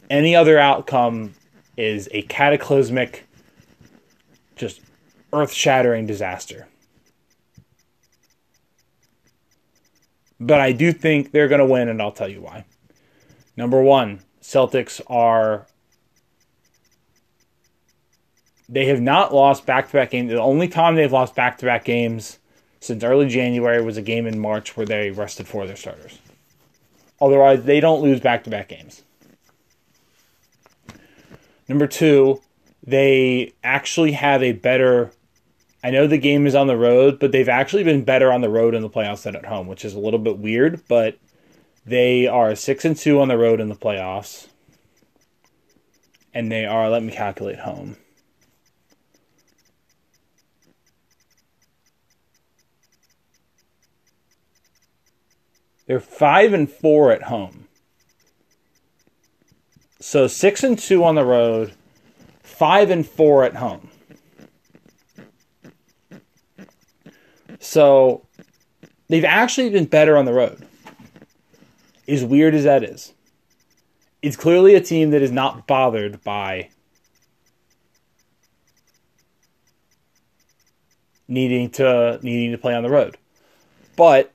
Any 0.09 0.35
other 0.35 0.59
outcome 0.59 1.33
is 1.77 2.07
a 2.11 2.21
cataclysmic, 2.23 3.25
just 4.55 4.81
earth 5.35 5.51
shattering 5.51 6.05
disaster. 6.05 6.67
But 10.39 10.59
I 10.59 10.71
do 10.71 10.91
think 10.91 11.31
they're 11.31 11.47
going 11.47 11.59
to 11.59 11.65
win, 11.65 11.87
and 11.87 12.01
I'll 12.01 12.11
tell 12.11 12.27
you 12.27 12.41
why. 12.41 12.65
Number 13.55 13.81
one, 13.81 14.21
Celtics 14.41 15.01
are. 15.07 15.67
They 18.67 18.87
have 18.87 18.99
not 18.99 19.33
lost 19.33 19.65
back 19.65 19.87
to 19.87 19.93
back 19.93 20.11
games. 20.11 20.31
The 20.31 20.41
only 20.41 20.67
time 20.67 20.95
they've 20.95 21.11
lost 21.11 21.35
back 21.35 21.57
to 21.59 21.65
back 21.65 21.85
games 21.85 22.39
since 22.79 23.03
early 23.03 23.27
January 23.27 23.81
was 23.81 23.97
a 23.97 24.01
game 24.01 24.25
in 24.25 24.39
March 24.39 24.75
where 24.75 24.85
they 24.85 25.11
rested 25.11 25.47
four 25.47 25.61
of 25.61 25.67
their 25.67 25.77
starters. 25.77 26.19
Otherwise, 27.21 27.63
they 27.63 27.79
don't 27.79 28.01
lose 28.01 28.19
back 28.19 28.43
to 28.43 28.49
back 28.49 28.69
games. 28.69 29.03
Number 31.67 31.87
two, 31.87 32.41
they 32.85 33.53
actually 33.63 34.11
have 34.11 34.43
a 34.43 34.51
better. 34.51 35.11
I 35.85 35.91
know 35.91 36.07
the 36.07 36.17
game 36.17 36.47
is 36.47 36.55
on 36.55 36.65
the 36.65 36.75
road, 36.75 37.19
but 37.19 37.31
they've 37.31 37.47
actually 37.47 37.83
been 37.83 38.03
better 38.03 38.33
on 38.33 38.41
the 38.41 38.49
road 38.49 38.73
in 38.73 38.81
the 38.81 38.89
playoffs 38.89 39.21
than 39.21 39.35
at 39.35 39.45
home, 39.45 39.67
which 39.67 39.85
is 39.85 39.93
a 39.93 39.99
little 39.99 40.17
bit 40.17 40.39
weird, 40.39 40.81
but 40.87 41.19
they 41.85 42.25
are 42.25 42.55
six 42.55 42.85
and 42.85 42.97
two 42.97 43.21
on 43.21 43.27
the 43.27 43.37
road 43.37 43.59
in 43.59 43.69
the 43.69 43.75
playoffs. 43.75 44.47
And 46.33 46.51
they 46.51 46.65
are, 46.65 46.89
let 46.89 47.03
me 47.03 47.11
calculate 47.11 47.59
home. 47.59 47.97
They're 55.85 55.99
five 55.99 56.51
and 56.51 56.67
four 56.67 57.11
at 57.11 57.21
home. 57.21 57.67
So 59.99 60.25
six 60.25 60.63
and 60.63 60.79
two 60.79 61.03
on 61.03 61.13
the 61.13 61.25
road, 61.25 61.73
five 62.41 62.89
and 62.89 63.07
four 63.07 63.43
at 63.43 63.57
home. 63.57 63.91
So 67.59 68.25
they've 69.07 69.25
actually 69.25 69.69
been 69.69 69.85
better 69.85 70.17
on 70.17 70.25
the 70.25 70.33
road. 70.33 70.65
As 72.07 72.23
weird 72.23 72.53
as 72.53 72.65
that 72.65 72.83
is, 72.83 73.13
it's 74.21 74.37
clearly 74.37 74.75
a 74.75 74.81
team 74.81 75.09
that 75.11 75.21
is 75.21 75.31
not 75.31 75.65
bothered 75.65 76.23
by 76.23 76.69
needing 81.27 81.69
to 81.71 82.19
needing 82.21 82.51
to 82.51 82.57
play 82.57 82.75
on 82.75 82.83
the 82.83 82.89
road. 82.89 83.17
But 83.95 84.31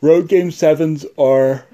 road 0.00 0.28
game 0.28 0.50
sevens 0.50 1.04
are 1.18 1.66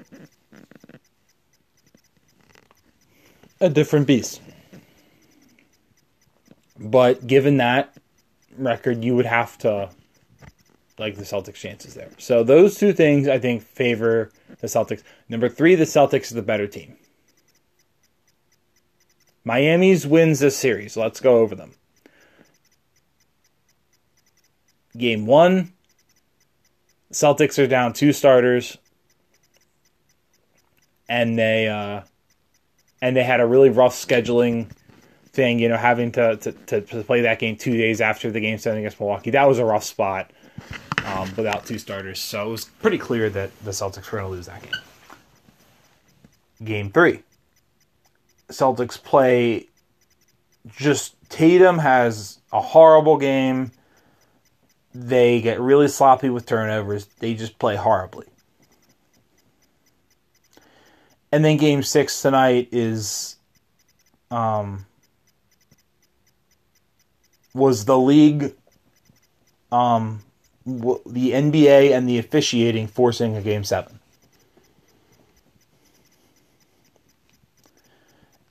a 3.59 3.69
different 3.69 4.07
beast. 4.07 4.41
But 6.79 7.27
given 7.27 7.57
that 7.57 7.95
record, 8.57 9.03
you 9.03 9.15
would 9.15 9.27
have 9.27 9.57
to 9.59 9.89
like 11.01 11.17
the 11.17 11.23
Celtics' 11.23 11.55
chances 11.55 11.95
there. 11.95 12.11
So 12.17 12.43
those 12.43 12.77
two 12.77 12.93
things 12.93 13.27
I 13.27 13.39
think 13.39 13.63
favor 13.63 14.31
the 14.59 14.67
Celtics. 14.67 15.03
Number 15.27 15.49
three, 15.49 15.75
the 15.75 15.83
Celtics 15.83 16.25
is 16.25 16.29
the 16.29 16.41
better 16.41 16.67
team. 16.67 16.95
Miami's 19.43 20.05
wins 20.05 20.39
this 20.39 20.55
series. 20.55 20.95
Let's 20.95 21.19
go 21.19 21.39
over 21.39 21.55
them. 21.55 21.73
Game 24.95 25.25
one, 25.25 25.73
Celtics 27.11 27.57
are 27.57 27.67
down 27.67 27.93
two 27.93 28.13
starters, 28.13 28.77
and 31.09 31.39
they 31.39 31.67
uh, 31.67 32.01
and 33.01 33.15
they 33.15 33.23
had 33.23 33.39
a 33.39 33.47
really 33.47 33.69
rough 33.69 33.95
scheduling 33.95 34.69
thing. 35.31 35.57
You 35.57 35.69
know, 35.69 35.77
having 35.77 36.11
to, 36.11 36.35
to 36.37 36.81
to 36.81 37.03
play 37.03 37.21
that 37.21 37.39
game 37.39 37.55
two 37.55 37.75
days 37.75 38.01
after 38.01 38.29
the 38.29 38.41
game 38.41 38.59
seven 38.59 38.79
against 38.79 38.99
Milwaukee. 38.99 39.31
That 39.31 39.47
was 39.47 39.57
a 39.57 39.65
rough 39.65 39.85
spot 39.85 40.31
um, 41.21 41.33
without 41.35 41.65
two 41.65 41.77
starters. 41.77 42.19
So 42.19 42.47
it 42.47 42.51
was 42.51 42.65
pretty 42.65 42.97
clear 42.97 43.29
that 43.29 43.57
the 43.63 43.71
Celtics 43.71 44.11
were 44.11 44.19
going 44.19 44.29
to 44.29 44.35
lose 44.35 44.47
that 44.47 44.61
game. 44.61 44.71
Game 46.63 46.91
three. 46.91 47.23
Celtics 48.49 49.01
play 49.01 49.67
just 50.75 51.15
Tatum 51.29 51.79
has 51.79 52.39
a 52.51 52.61
horrible 52.61 53.17
game. 53.17 53.71
They 54.93 55.41
get 55.41 55.59
really 55.59 55.87
sloppy 55.87 56.29
with 56.29 56.45
turnovers. 56.45 57.07
They 57.19 57.33
just 57.33 57.57
play 57.57 57.75
horribly. 57.77 58.27
And 61.31 61.45
then 61.45 61.57
game 61.57 61.81
six 61.81 62.21
tonight 62.21 62.69
is 62.71 63.37
um 64.29 64.85
was 67.53 67.85
the 67.85 67.97
league 67.97 68.53
um 69.71 70.21
the 70.65 71.31
NBA 71.31 71.95
and 71.95 72.07
the 72.07 72.17
officiating 72.17 72.87
forcing 72.87 73.35
a 73.35 73.41
game 73.41 73.63
seven. 73.63 73.99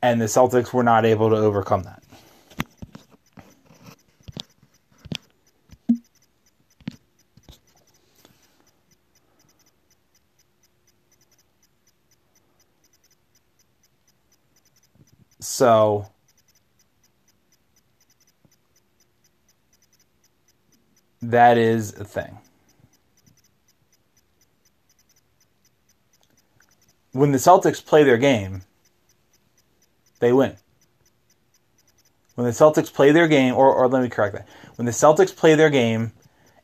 And 0.02 0.20
the 0.20 0.26
Celtics 0.26 0.72
were 0.72 0.82
not 0.82 1.04
able 1.04 1.30
to 1.30 1.36
overcome 1.36 1.82
that. 1.82 2.02
So 15.40 16.06
That 21.22 21.58
is 21.58 21.94
a 21.98 22.04
thing. 22.04 22.38
When 27.12 27.32
the 27.32 27.38
Celtics 27.38 27.84
play 27.84 28.04
their 28.04 28.16
game, 28.16 28.62
they 30.20 30.32
win. 30.32 30.56
When 32.36 32.46
the 32.46 32.52
Celtics 32.52 32.92
play 32.92 33.10
their 33.10 33.28
game, 33.28 33.54
or, 33.54 33.74
or 33.74 33.88
let 33.88 34.02
me 34.02 34.08
correct 34.08 34.34
that. 34.34 34.48
When 34.76 34.86
the 34.86 34.92
Celtics 34.92 35.34
play 35.34 35.54
their 35.54 35.70
game 35.70 36.12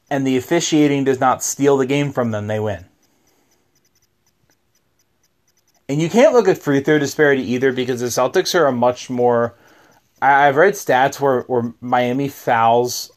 and 0.09 0.27
the 0.27 0.37
officiating 0.37 1.05
does 1.05 1.21
not 1.21 1.42
steal 1.42 1.77
the 1.77 1.87
game 1.87 2.12
from 2.12 2.31
them, 2.31 2.47
they 2.47 2.61
win. 2.61 2.87
And 5.88 6.01
you 6.01 6.09
can't 6.09 6.33
look 6.33 6.49
at 6.49 6.59
free 6.59 6.81
throw 6.81 6.99
disparity 6.99 7.42
either 7.53 7.73
because 7.73 8.01
the 8.01 8.07
Celtics 8.07 8.59
are 8.59 8.66
a 8.66 8.73
much 8.73 9.11
more. 9.11 9.55
I've 10.23 10.57
read 10.57 10.75
stats 10.75 11.21
where, 11.21 11.42
where 11.42 11.75
Miami 11.81 12.29
fouls 12.29 13.12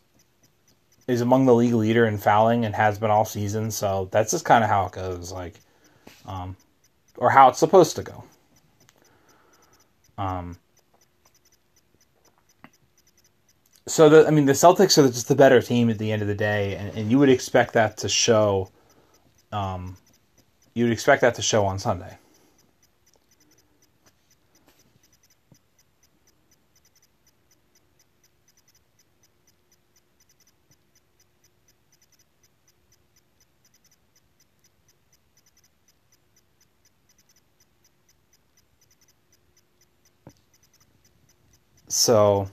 is 1.09 1.21
among 1.21 1.45
the 1.47 1.55
league 1.55 1.73
leader 1.73 2.05
in 2.05 2.17
fouling 2.17 2.65
and 2.65 2.75
has 2.75 2.99
been 2.99 3.09
all 3.09 3.25
season. 3.25 3.71
So 3.71 4.07
that's 4.11 4.31
just 4.31 4.45
kind 4.45 4.63
of 4.63 4.69
how 4.69 4.85
it 4.85 4.91
goes, 4.91 5.31
like, 5.31 5.55
um, 6.27 6.55
or 7.17 7.31
how 7.31 7.49
it's 7.49 7.57
supposed 7.57 7.95
to 7.95 8.03
go. 8.03 8.23
Um, 10.19 10.57
so 13.87 14.07
the 14.07 14.27
I 14.27 14.31
mean 14.31 14.45
the 14.45 14.53
Celtics 14.53 14.97
are 14.97 15.07
just 15.07 15.27
the 15.27 15.35
better 15.35 15.61
team 15.61 15.89
at 15.89 15.97
the 15.97 16.11
end 16.11 16.21
of 16.21 16.27
the 16.27 16.35
day, 16.35 16.75
and, 16.75 16.95
and 16.95 17.11
you 17.11 17.17
would 17.17 17.29
expect 17.29 17.73
that 17.73 17.97
to 17.97 18.09
show. 18.09 18.69
Um, 19.51 19.97
you 20.75 20.83
would 20.83 20.93
expect 20.93 21.21
that 21.21 21.33
to 21.35 21.41
show 21.41 21.65
on 21.65 21.79
Sunday. 21.79 22.17
So, 41.89 42.47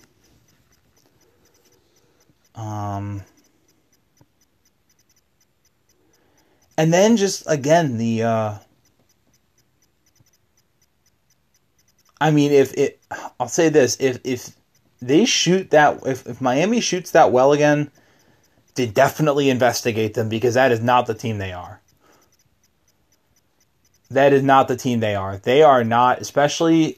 um, 2.54 3.22
and 6.78 6.92
then 6.92 7.18
just 7.18 7.44
again 7.46 7.98
the, 7.98 8.22
uh, 8.22 8.54
I 12.18 12.30
mean, 12.30 12.50
if 12.50 12.72
it, 12.74 12.98
I'll 13.38 13.48
say 13.48 13.68
this: 13.68 13.98
if 14.00 14.20
if 14.24 14.56
they 15.02 15.26
shoot 15.26 15.70
that, 15.70 16.00
if 16.06 16.26
if 16.26 16.40
Miami 16.40 16.80
shoots 16.80 17.10
that 17.10 17.30
well 17.30 17.52
again, 17.52 17.90
they 18.74 18.86
definitely 18.86 19.50
investigate 19.50 20.14
them 20.14 20.30
because 20.30 20.54
that 20.54 20.72
is 20.72 20.80
not 20.80 21.06
the 21.06 21.14
team 21.14 21.36
they 21.36 21.52
are. 21.52 21.82
That 24.10 24.32
is 24.32 24.42
not 24.42 24.68
the 24.68 24.76
team 24.76 25.00
they 25.00 25.14
are. 25.14 25.36
They 25.36 25.62
are 25.62 25.84
not, 25.84 26.22
especially 26.22 26.96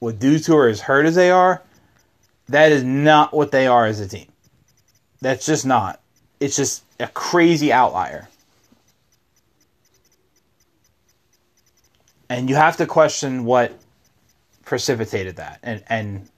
with 0.00 0.20
dudes 0.20 0.46
who 0.46 0.56
are 0.56 0.68
as 0.68 0.80
hurt 0.80 1.06
as 1.06 1.14
they 1.14 1.30
are, 1.30 1.62
that 2.48 2.72
is 2.72 2.84
not 2.84 3.34
what 3.34 3.50
they 3.50 3.66
are 3.66 3.86
as 3.86 4.00
a 4.00 4.08
team. 4.08 4.28
That's 5.20 5.44
just 5.44 5.66
not. 5.66 6.00
It's 6.40 6.56
just 6.56 6.84
a 7.00 7.08
crazy 7.08 7.72
outlier. 7.72 8.28
And 12.30 12.48
you 12.48 12.56
have 12.56 12.76
to 12.76 12.86
question 12.86 13.44
what 13.44 13.72
precipitated 14.64 15.36
that 15.36 15.60
and, 15.62 15.82
and 15.88 16.28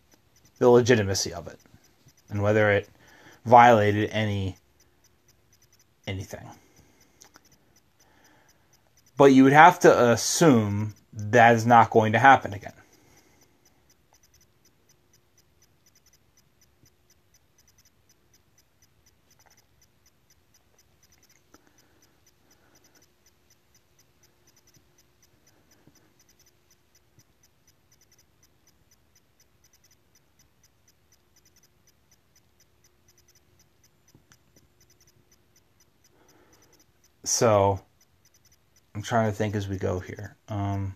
the 0.59 0.69
legitimacy 0.69 1.33
of 1.33 1.49
it 1.49 1.59
and 2.29 2.43
whether 2.43 2.71
it 2.71 2.89
violated 3.45 4.09
any 4.11 4.57
anything. 6.07 6.49
But 9.17 9.33
you 9.33 9.45
would 9.45 9.53
have 9.53 9.81
to 9.81 10.11
assume 10.11 10.95
that 11.13 11.55
is 11.55 11.67
not 11.67 11.91
going 11.91 12.13
to 12.13 12.19
happen 12.19 12.55
again. 12.55 12.73
So 37.31 37.81
I'm 38.95 39.03
trying 39.03 39.31
to 39.31 39.37
think 39.37 39.55
as 39.55 39.69
we 39.69 39.79
go 39.79 40.01
here. 40.01 40.37
Um, 40.49 40.95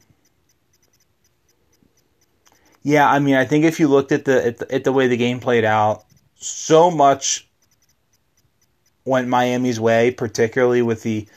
yeah, 2.83 3.09
I 3.09 3.21
mean, 3.21 3.37
I 3.37 3.45
think 3.45 3.65
if 3.65 3.79
you 3.79 3.87
looked 3.87 4.11
at 4.11 4.25
the, 4.25 4.47
at 4.47 4.59
the 4.59 4.75
at 4.75 4.85
the 4.85 4.93
way 4.93 5.07
the 5.07 5.17
game 5.17 5.39
played 5.39 5.65
out, 5.65 6.05
so 6.35 6.91
much 6.91 7.49
went 9.05 9.29
Miami's 9.29 9.79
way, 9.79 10.11
particularly 10.11 10.83
with 10.83 11.03
the. 11.03 11.29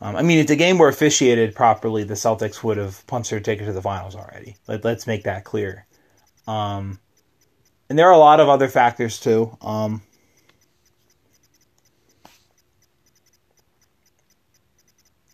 Um, 0.00 0.16
I 0.16 0.22
mean, 0.22 0.38
if 0.38 0.46
the 0.46 0.56
game 0.56 0.78
were 0.78 0.88
officiated 0.88 1.54
properly, 1.54 2.04
the 2.04 2.14
Celtics 2.14 2.62
would 2.62 2.78
have 2.78 3.06
punched 3.06 3.30
their 3.30 3.40
ticket 3.40 3.66
to 3.66 3.72
the 3.72 3.82
finals 3.82 4.16
already. 4.16 4.56
Let, 4.66 4.84
us 4.84 5.06
make 5.06 5.24
that 5.24 5.44
clear. 5.44 5.86
Um, 6.46 6.98
and 7.88 7.98
there 7.98 8.08
are 8.08 8.12
a 8.12 8.18
lot 8.18 8.40
of 8.40 8.48
other 8.48 8.68
factors 8.68 9.20
too. 9.20 9.56
Um, 9.60 10.02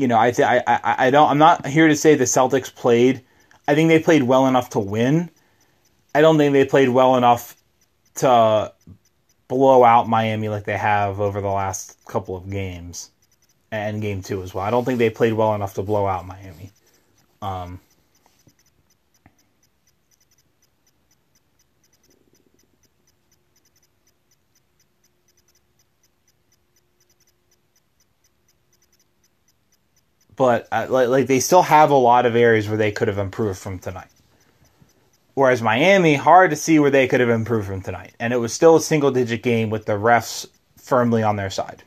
you 0.02 0.08
know, 0.08 0.18
I, 0.18 0.32
th- 0.32 0.46
I, 0.48 0.62
I, 0.66 1.06
I 1.06 1.10
don't. 1.10 1.30
I'm 1.30 1.38
not 1.38 1.64
here 1.64 1.86
to 1.86 1.94
say 1.94 2.16
the 2.16 2.24
Celtics 2.24 2.74
played. 2.74 3.22
I 3.68 3.76
think 3.76 3.88
they 3.88 4.00
played 4.00 4.24
well 4.24 4.48
enough 4.48 4.70
to 4.70 4.80
win. 4.80 5.30
I 6.12 6.20
don't 6.20 6.38
think 6.38 6.52
they 6.52 6.64
played 6.64 6.88
well 6.88 7.14
enough 7.14 7.56
to 8.16 8.72
blow 9.46 9.84
out 9.84 10.08
Miami 10.08 10.48
like 10.48 10.64
they 10.64 10.76
have 10.76 11.20
over 11.20 11.40
the 11.40 11.46
last 11.46 12.04
couple 12.06 12.36
of 12.36 12.50
games, 12.50 13.12
and 13.70 14.02
game 14.02 14.22
two 14.22 14.42
as 14.42 14.52
well. 14.52 14.64
I 14.64 14.70
don't 14.70 14.84
think 14.84 14.98
they 14.98 15.08
played 15.08 15.34
well 15.34 15.54
enough 15.54 15.74
to 15.74 15.82
blow 15.82 16.08
out 16.08 16.26
Miami. 16.26 16.72
Um, 17.40 17.80
but 30.36 30.68
uh, 30.72 30.86
like, 30.88 31.08
like 31.08 31.26
they 31.26 31.40
still 31.40 31.62
have 31.62 31.90
a 31.90 31.96
lot 31.96 32.26
of 32.26 32.36
areas 32.36 32.68
where 32.68 32.78
they 32.78 32.92
could 32.92 33.08
have 33.08 33.18
improved 33.18 33.58
from 33.58 33.78
tonight. 33.78 34.08
Whereas 35.34 35.62
Miami, 35.62 36.14
hard 36.14 36.50
to 36.50 36.56
see 36.56 36.78
where 36.78 36.90
they 36.90 37.08
could 37.08 37.20
have 37.20 37.30
improved 37.30 37.66
from 37.66 37.80
tonight, 37.80 38.14
and 38.20 38.32
it 38.32 38.36
was 38.36 38.52
still 38.52 38.76
a 38.76 38.80
single 38.80 39.10
digit 39.10 39.42
game 39.42 39.70
with 39.70 39.86
the 39.86 39.92
refs 39.92 40.46
firmly 40.76 41.22
on 41.22 41.36
their 41.36 41.50
side 41.50 41.82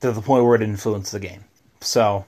to 0.00 0.12
the 0.12 0.22
point 0.22 0.44
where 0.44 0.54
it 0.54 0.62
influenced 0.62 1.12
the 1.12 1.18
game. 1.18 1.44
So 1.80 2.24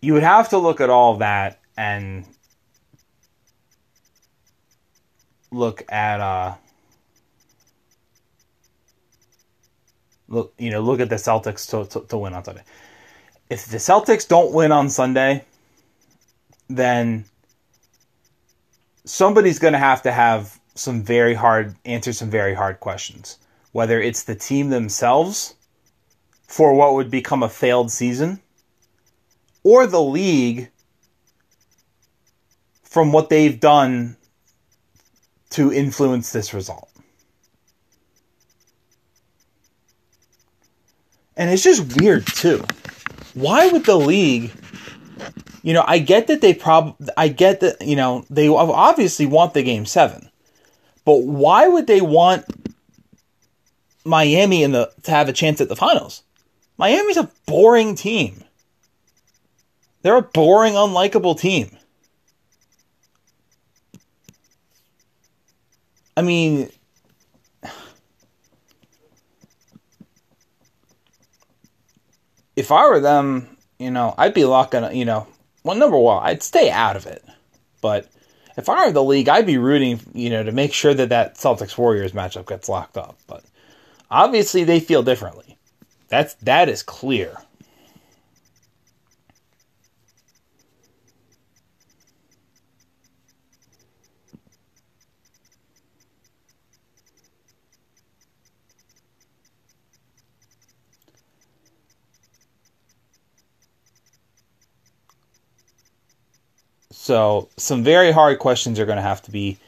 you 0.00 0.14
would 0.14 0.22
have 0.22 0.48
to 0.50 0.58
look 0.58 0.80
at 0.80 0.90
all 0.90 1.16
that 1.18 1.58
and 1.76 2.24
look 5.50 5.84
at 5.90 6.20
uh 6.20 6.54
look 10.28 10.52
you 10.58 10.70
know 10.70 10.80
look 10.80 11.00
at 11.00 11.08
the 11.08 11.16
Celtics 11.16 11.68
to 11.70 11.88
to, 11.90 12.06
to 12.06 12.18
win 12.18 12.34
on 12.34 12.44
Sunday 12.44 12.62
if 13.48 13.66
the 13.66 13.76
Celtics 13.76 14.26
don't 14.26 14.52
win 14.52 14.72
on 14.72 14.88
Sunday, 14.88 15.44
then 16.68 17.24
somebody's 19.04 19.58
going 19.58 19.72
to 19.72 19.78
have 19.78 20.02
to 20.02 20.12
have 20.12 20.58
some 20.74 21.02
very 21.02 21.34
hard 21.34 21.74
answer 21.84 22.12
some 22.12 22.30
very 22.30 22.54
hard 22.54 22.80
questions. 22.80 23.38
Whether 23.72 24.00
it's 24.00 24.24
the 24.24 24.34
team 24.34 24.70
themselves 24.70 25.54
for 26.48 26.74
what 26.74 26.94
would 26.94 27.10
become 27.10 27.42
a 27.42 27.48
failed 27.48 27.90
season, 27.90 28.40
or 29.62 29.86
the 29.86 30.02
league 30.02 30.70
from 32.82 33.12
what 33.12 33.28
they've 33.28 33.58
done 33.58 34.16
to 35.50 35.72
influence 35.72 36.32
this 36.32 36.54
result. 36.54 36.88
And 41.36 41.50
it's 41.50 41.64
just 41.64 42.00
weird 42.00 42.26
too 42.26 42.64
why 43.36 43.68
would 43.68 43.84
the 43.84 43.96
league 43.96 44.50
you 45.66 45.72
know, 45.72 45.82
I 45.84 45.98
get 45.98 46.28
that 46.28 46.42
they 46.42 46.54
prob 46.54 46.96
I 47.16 47.26
get 47.26 47.58
that, 47.58 47.82
you 47.82 47.96
know, 47.96 48.24
they 48.30 48.46
obviously 48.46 49.26
want 49.26 49.52
the 49.52 49.64
game 49.64 49.84
7. 49.84 50.30
But 51.04 51.24
why 51.24 51.66
would 51.66 51.88
they 51.88 52.00
want 52.00 52.44
Miami 54.04 54.62
in 54.62 54.70
the 54.70 54.92
to 55.02 55.10
have 55.10 55.28
a 55.28 55.32
chance 55.32 55.60
at 55.60 55.68
the 55.68 55.74
finals? 55.74 56.22
Miami's 56.78 57.16
a 57.16 57.32
boring 57.46 57.96
team. 57.96 58.44
They're 60.02 60.18
a 60.18 60.22
boring, 60.22 60.74
unlikable 60.74 61.36
team. 61.36 61.76
I 66.16 66.22
mean, 66.22 66.70
if 72.56 72.72
I 72.72 72.88
were 72.88 73.00
them, 73.00 73.56
you 73.78 73.90
know, 73.90 74.14
I'd 74.16 74.34
be 74.34 74.44
locking, 74.44 74.96
you 74.96 75.04
know, 75.04 75.26
well, 75.62 75.76
number 75.76 75.98
one, 75.98 76.24
I'd 76.24 76.42
stay 76.42 76.70
out 76.70 76.96
of 76.96 77.06
it. 77.06 77.22
But 77.80 78.08
if 78.56 78.68
I 78.68 78.86
were 78.86 78.92
the 78.92 79.04
league, 79.04 79.28
I'd 79.28 79.46
be 79.46 79.58
rooting, 79.58 80.00
you 80.14 80.30
know, 80.30 80.42
to 80.42 80.52
make 80.52 80.72
sure 80.72 80.94
that 80.94 81.10
that 81.10 81.34
Celtics 81.36 81.76
Warriors 81.76 82.12
matchup 82.12 82.46
gets 82.46 82.68
locked 82.68 82.96
up. 82.96 83.18
But 83.26 83.44
obviously, 84.10 84.64
they 84.64 84.80
feel 84.80 85.02
differently. 85.02 85.58
That's 86.08 86.34
that 86.34 86.68
is 86.68 86.82
clear. 86.82 87.36
So 107.06 107.50
some 107.56 107.84
very 107.84 108.10
hard 108.10 108.40
questions 108.40 108.80
are 108.80 108.84
going 108.84 108.96
to 108.96 109.02
have 109.02 109.22
to 109.22 109.30
be 109.30 109.58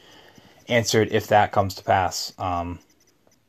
answered 0.67 1.07
if 1.11 1.27
that 1.27 1.53
comes 1.53 1.75
to 1.75 1.85
pass. 1.85 2.33
Um, 2.37 2.79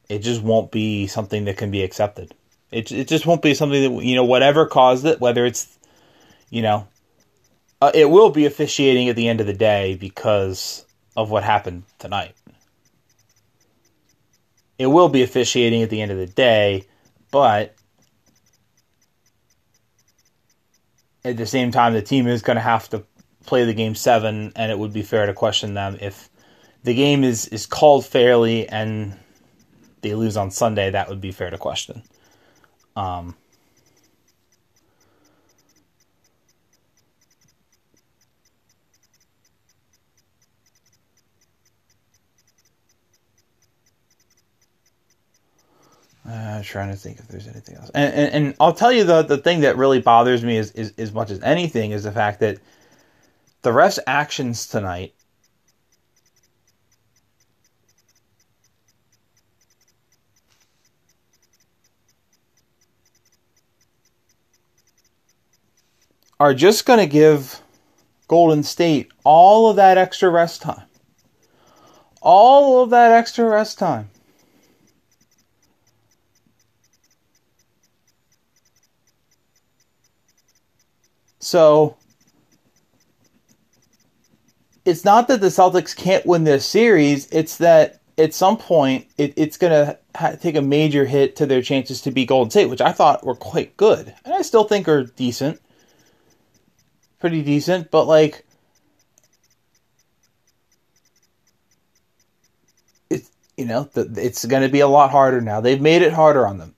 it 0.09 0.20
just 0.20 0.42
won't 0.42 0.70
be 0.70 1.09
something 1.09 1.46
that 1.46 1.57
can 1.57 1.72
be 1.72 1.83
accepted. 1.83 2.33
It 2.70 2.92
it 2.92 3.09
just 3.09 3.26
won't 3.26 3.42
be 3.42 3.53
something 3.53 3.96
that 3.96 4.05
you 4.05 4.14
know 4.14 4.22
whatever 4.22 4.64
caused 4.66 5.05
it, 5.07 5.20
whether 5.20 5.44
it's 5.44 5.76
you 6.50 6.62
know 6.62 6.87
uh, 7.81 7.90
it 7.92 8.09
will 8.09 8.31
be 8.31 8.46
officiating 8.46 9.09
at 9.09 9.16
the 9.16 9.26
end 9.26 9.40
of 9.40 9.48
the 9.48 9.55
day 9.55 9.96
because 9.96 10.87
of 11.16 11.33
what 11.33 11.42
happened 11.42 11.83
tonight. 11.98 12.37
It 14.79 14.87
will 14.87 15.09
be 15.09 15.24
officiating 15.24 15.83
at 15.83 15.90
the 15.90 16.00
end 16.00 16.12
of 16.12 16.18
the 16.18 16.29
day, 16.29 16.87
but 17.33 17.74
at 21.24 21.37
the 21.37 21.46
same 21.46 21.72
time, 21.72 21.92
the 21.92 22.03
team 22.03 22.29
is 22.29 22.42
going 22.42 22.57
to 22.57 22.62
have 22.62 22.88
to 22.90 23.05
play 23.50 23.64
the 23.64 23.74
game 23.74 23.96
seven, 23.96 24.52
and 24.54 24.70
it 24.70 24.78
would 24.78 24.92
be 24.92 25.02
fair 25.02 25.26
to 25.26 25.34
question 25.34 25.74
them 25.74 25.98
if 26.00 26.30
the 26.84 26.94
game 26.94 27.24
is, 27.24 27.48
is 27.48 27.66
called 27.66 28.06
fairly 28.06 28.68
and 28.68 29.18
they 30.02 30.14
lose 30.14 30.36
on 30.36 30.52
Sunday. 30.52 30.90
That 30.90 31.08
would 31.08 31.20
be 31.20 31.32
fair 31.32 31.50
to 31.50 31.58
question. 31.58 32.02
Um, 32.96 33.34
Uh, 46.28 46.62
trying 46.62 46.90
to 46.90 46.94
think 46.94 47.18
if 47.18 47.26
there's 47.26 47.48
anything 47.48 47.74
else. 47.74 47.90
And, 47.92 48.14
and, 48.14 48.34
and 48.34 48.54
I'll 48.60 48.74
tell 48.74 48.92
you 48.92 49.02
the 49.02 49.22
the 49.22 49.38
thing 49.38 49.62
that 49.62 49.76
really 49.76 50.00
bothers 50.00 50.44
me 50.44 50.58
is, 50.58 50.70
is 50.72 50.92
as 50.96 51.12
much 51.12 51.30
as 51.30 51.42
anything 51.42 51.90
is 51.90 52.04
the 52.04 52.12
fact 52.12 52.38
that 52.38 52.58
the 53.62 53.70
refs' 53.70 53.98
actions 54.06 54.66
tonight 54.66 55.14
are 66.38 66.54
just 66.54 66.86
going 66.86 66.98
to 66.98 67.06
give 67.06 67.60
Golden 68.26 68.62
State 68.62 69.12
all 69.24 69.68
of 69.68 69.76
that 69.76 69.98
extra 69.98 70.30
rest 70.30 70.62
time. 70.62 70.86
All 72.22 72.82
of 72.82 72.90
that 72.90 73.12
extra 73.12 73.44
rest 73.44 73.78
time. 73.78 74.10
So 81.40 81.96
it's 84.84 85.04
not 85.04 85.28
that 85.28 85.40
the 85.40 85.48
Celtics 85.48 85.94
can't 85.94 86.24
win 86.26 86.44
this 86.44 86.66
series, 86.66 87.28
it's 87.30 87.58
that 87.58 88.00
at 88.18 88.34
some 88.34 88.56
point 88.56 89.06
it, 89.18 89.32
it's 89.36 89.56
going 89.56 89.72
to 89.72 89.98
ha- 90.16 90.36
take 90.40 90.56
a 90.56 90.62
major 90.62 91.04
hit 91.06 91.36
to 91.36 91.46
their 91.46 91.62
chances 91.62 92.02
to 92.02 92.10
beat 92.10 92.28
Golden 92.28 92.50
State, 92.50 92.66
which 92.66 92.80
I 92.80 92.92
thought 92.92 93.24
were 93.24 93.34
quite 93.34 93.76
good. 93.76 94.14
And 94.24 94.34
I 94.34 94.42
still 94.42 94.64
think 94.64 94.88
are 94.88 95.04
decent. 95.04 95.60
Pretty 97.18 97.42
decent, 97.42 97.90
but 97.90 98.06
like 98.06 98.46
it's 103.10 103.30
you 103.56 103.66
know, 103.66 103.90
the, 103.92 104.10
it's 104.16 104.46
going 104.46 104.62
to 104.62 104.70
be 104.70 104.80
a 104.80 104.88
lot 104.88 105.10
harder 105.10 105.40
now. 105.40 105.60
They've 105.60 105.80
made 105.80 106.02
it 106.02 106.12
harder 106.12 106.46
on 106.46 106.58
them. 106.58 106.74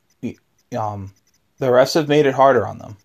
Um, 0.76 1.12
the 1.58 1.66
refs 1.66 1.94
have 1.94 2.08
made 2.08 2.26
it 2.26 2.34
harder 2.34 2.66
on 2.66 2.78
them. 2.78 2.96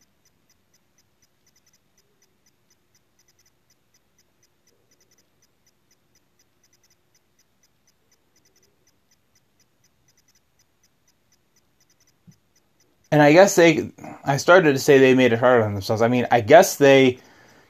And 13.12 13.22
I 13.22 13.32
guess 13.32 13.56
they, 13.56 13.91
I 14.26 14.38
started 14.38 14.74
to 14.74 14.80
say 14.80 14.98
they 14.98 15.13
made 15.13 15.34
it 15.34 15.39
harder 15.39 15.63
on 15.63 15.74
themselves. 15.74 16.02
I 16.02 16.08
mean, 16.08 16.28
I 16.32 16.41
guess 16.41 16.76
they, 16.76 17.20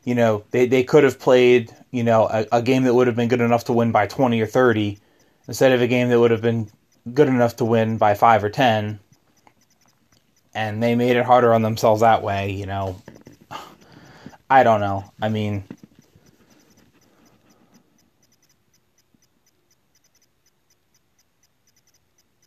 you 0.04 0.16
know, 0.16 0.44
they, 0.52 0.66
they 0.66 0.84
could 0.84 1.04
have 1.04 1.20
played, 1.20 1.72
you 1.92 2.04
know, 2.04 2.28
a, 2.28 2.46
a 2.52 2.62
game 2.62 2.84
that 2.84 2.94
would 2.94 3.08
have 3.08 3.16
been 3.16 3.28
good 3.28 3.42
enough 3.42 3.66
to 3.66 3.74
win 3.74 3.92
by 3.92 4.08
20 4.08 4.42
or 4.42 4.48
30 4.48 4.98
instead 5.48 5.72
of 5.72 5.82
a 5.82 5.88
game 5.88 6.10
that 6.10 6.20
would 6.20 6.32
have 6.32 6.42
been 6.42 6.70
good 7.14 7.28
enough 7.28 7.56
to 7.58 7.66
win 7.66 7.98
by 7.98 8.16
5 8.16 8.44
or 8.44 8.50
10. 8.50 9.00
And 10.56 10.82
they 10.82 10.96
made 10.96 11.16
it 11.18 11.26
harder 11.26 11.54
on 11.54 11.62
themselves 11.62 12.02
that 12.02 12.24
way, 12.24 12.52
you 12.52 12.66
know. 12.66 13.02
I 14.50 14.64
don't 14.64 14.80
know. 14.80 15.12
I 15.22 15.30
mean, 15.30 15.66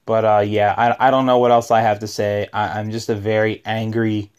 But 0.06 0.24
uh, 0.24 0.44
yeah, 0.46 0.74
I, 0.76 1.08
I 1.08 1.10
don't 1.10 1.26
know 1.26 1.38
what 1.38 1.50
else 1.50 1.70
I 1.70 1.80
have 1.82 2.00
to 2.00 2.06
say. 2.06 2.48
I, 2.52 2.78
I'm 2.78 2.90
just 2.90 3.08
a 3.08 3.14
very 3.14 3.62
angry. 3.64 4.30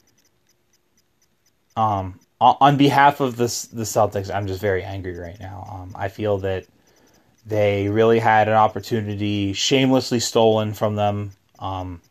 Um, 1.76 2.20
on 2.40 2.78
behalf 2.78 3.20
of 3.20 3.38
the 3.38 3.46
the 3.74 3.84
Celtics, 3.84 4.34
I'm 4.34 4.48
just 4.48 4.62
very 4.62 4.84
angry 4.84 5.18
right 5.18 5.40
now. 5.40 5.68
Um, 5.72 5.96
I 5.96 6.10
feel 6.10 6.40
that 6.40 6.66
they 7.46 7.88
really 7.90 8.20
had 8.20 8.48
an 8.48 8.56
opportunity 8.56 9.54
shamelessly 9.54 10.20
stolen 10.20 10.74
from 10.74 10.96
them. 10.96 11.32
Um, 11.60 12.02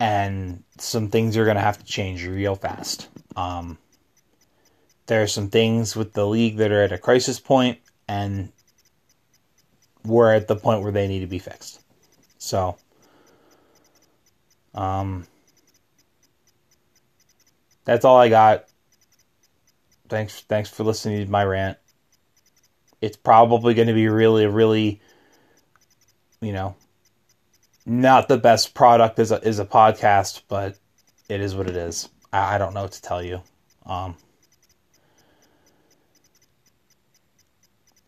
and 0.00 0.64
some 0.78 1.08
things 1.08 1.36
are 1.36 1.44
going 1.44 1.56
to 1.56 1.62
have 1.62 1.78
to 1.78 1.84
change 1.84 2.26
real 2.26 2.56
fast. 2.56 3.08
Um, 3.36 3.78
there 5.06 5.22
are 5.22 5.28
some 5.28 5.48
things 5.48 5.94
with 5.94 6.12
the 6.12 6.26
league 6.26 6.56
that 6.56 6.72
are 6.72 6.82
at 6.82 6.92
a 6.92 6.98
crisis 6.98 7.38
point, 7.38 7.78
and 8.08 8.52
we're 10.04 10.34
at 10.34 10.48
the 10.48 10.56
point 10.56 10.82
where 10.82 10.92
they 10.92 11.08
need 11.08 11.20
to 11.20 11.26
be 11.26 11.38
fixed. 11.38 11.80
So, 12.38 12.76
um, 14.74 15.26
that's 17.84 18.04
all 18.04 18.16
I 18.16 18.28
got. 18.28 18.64
Thanks, 20.08 20.42
thanks 20.42 20.68
for 20.68 20.84
listening 20.84 21.24
to 21.24 21.30
my 21.30 21.44
rant. 21.44 21.78
It's 23.00 23.16
probably 23.16 23.74
going 23.74 23.88
to 23.88 23.94
be 23.94 24.08
really, 24.08 24.46
really, 24.46 25.00
you 26.40 26.52
know, 26.52 26.76
not 27.84 28.28
the 28.28 28.38
best 28.38 28.74
product 28.74 29.18
as 29.18 29.32
a 29.32 29.44
as 29.44 29.58
a 29.58 29.64
podcast, 29.64 30.42
but 30.48 30.78
it 31.28 31.40
is 31.40 31.54
what 31.54 31.68
it 31.68 31.76
is. 31.76 32.08
I, 32.32 32.54
I 32.54 32.58
don't 32.58 32.74
know 32.74 32.82
what 32.82 32.92
to 32.92 33.02
tell 33.02 33.22
you. 33.22 33.42
Um, 33.86 34.16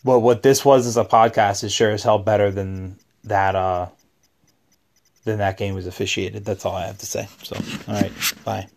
but 0.04 0.20
what 0.20 0.42
this 0.42 0.64
was 0.64 0.86
as 0.86 0.96
a 0.96 1.04
podcast 1.04 1.64
is 1.64 1.72
sure 1.72 1.90
as 1.90 2.02
hell 2.02 2.18
better 2.18 2.50
than 2.50 2.96
that 3.24 3.54
uh 3.56 3.86
then 5.24 5.38
that 5.38 5.56
game 5.56 5.74
was 5.74 5.86
officiated. 5.86 6.44
That's 6.44 6.64
all 6.64 6.74
I 6.74 6.86
have 6.86 6.98
to 6.98 7.06
say. 7.06 7.28
So, 7.42 7.56
all 7.88 7.94
right, 8.00 8.12
bye. 8.44 8.68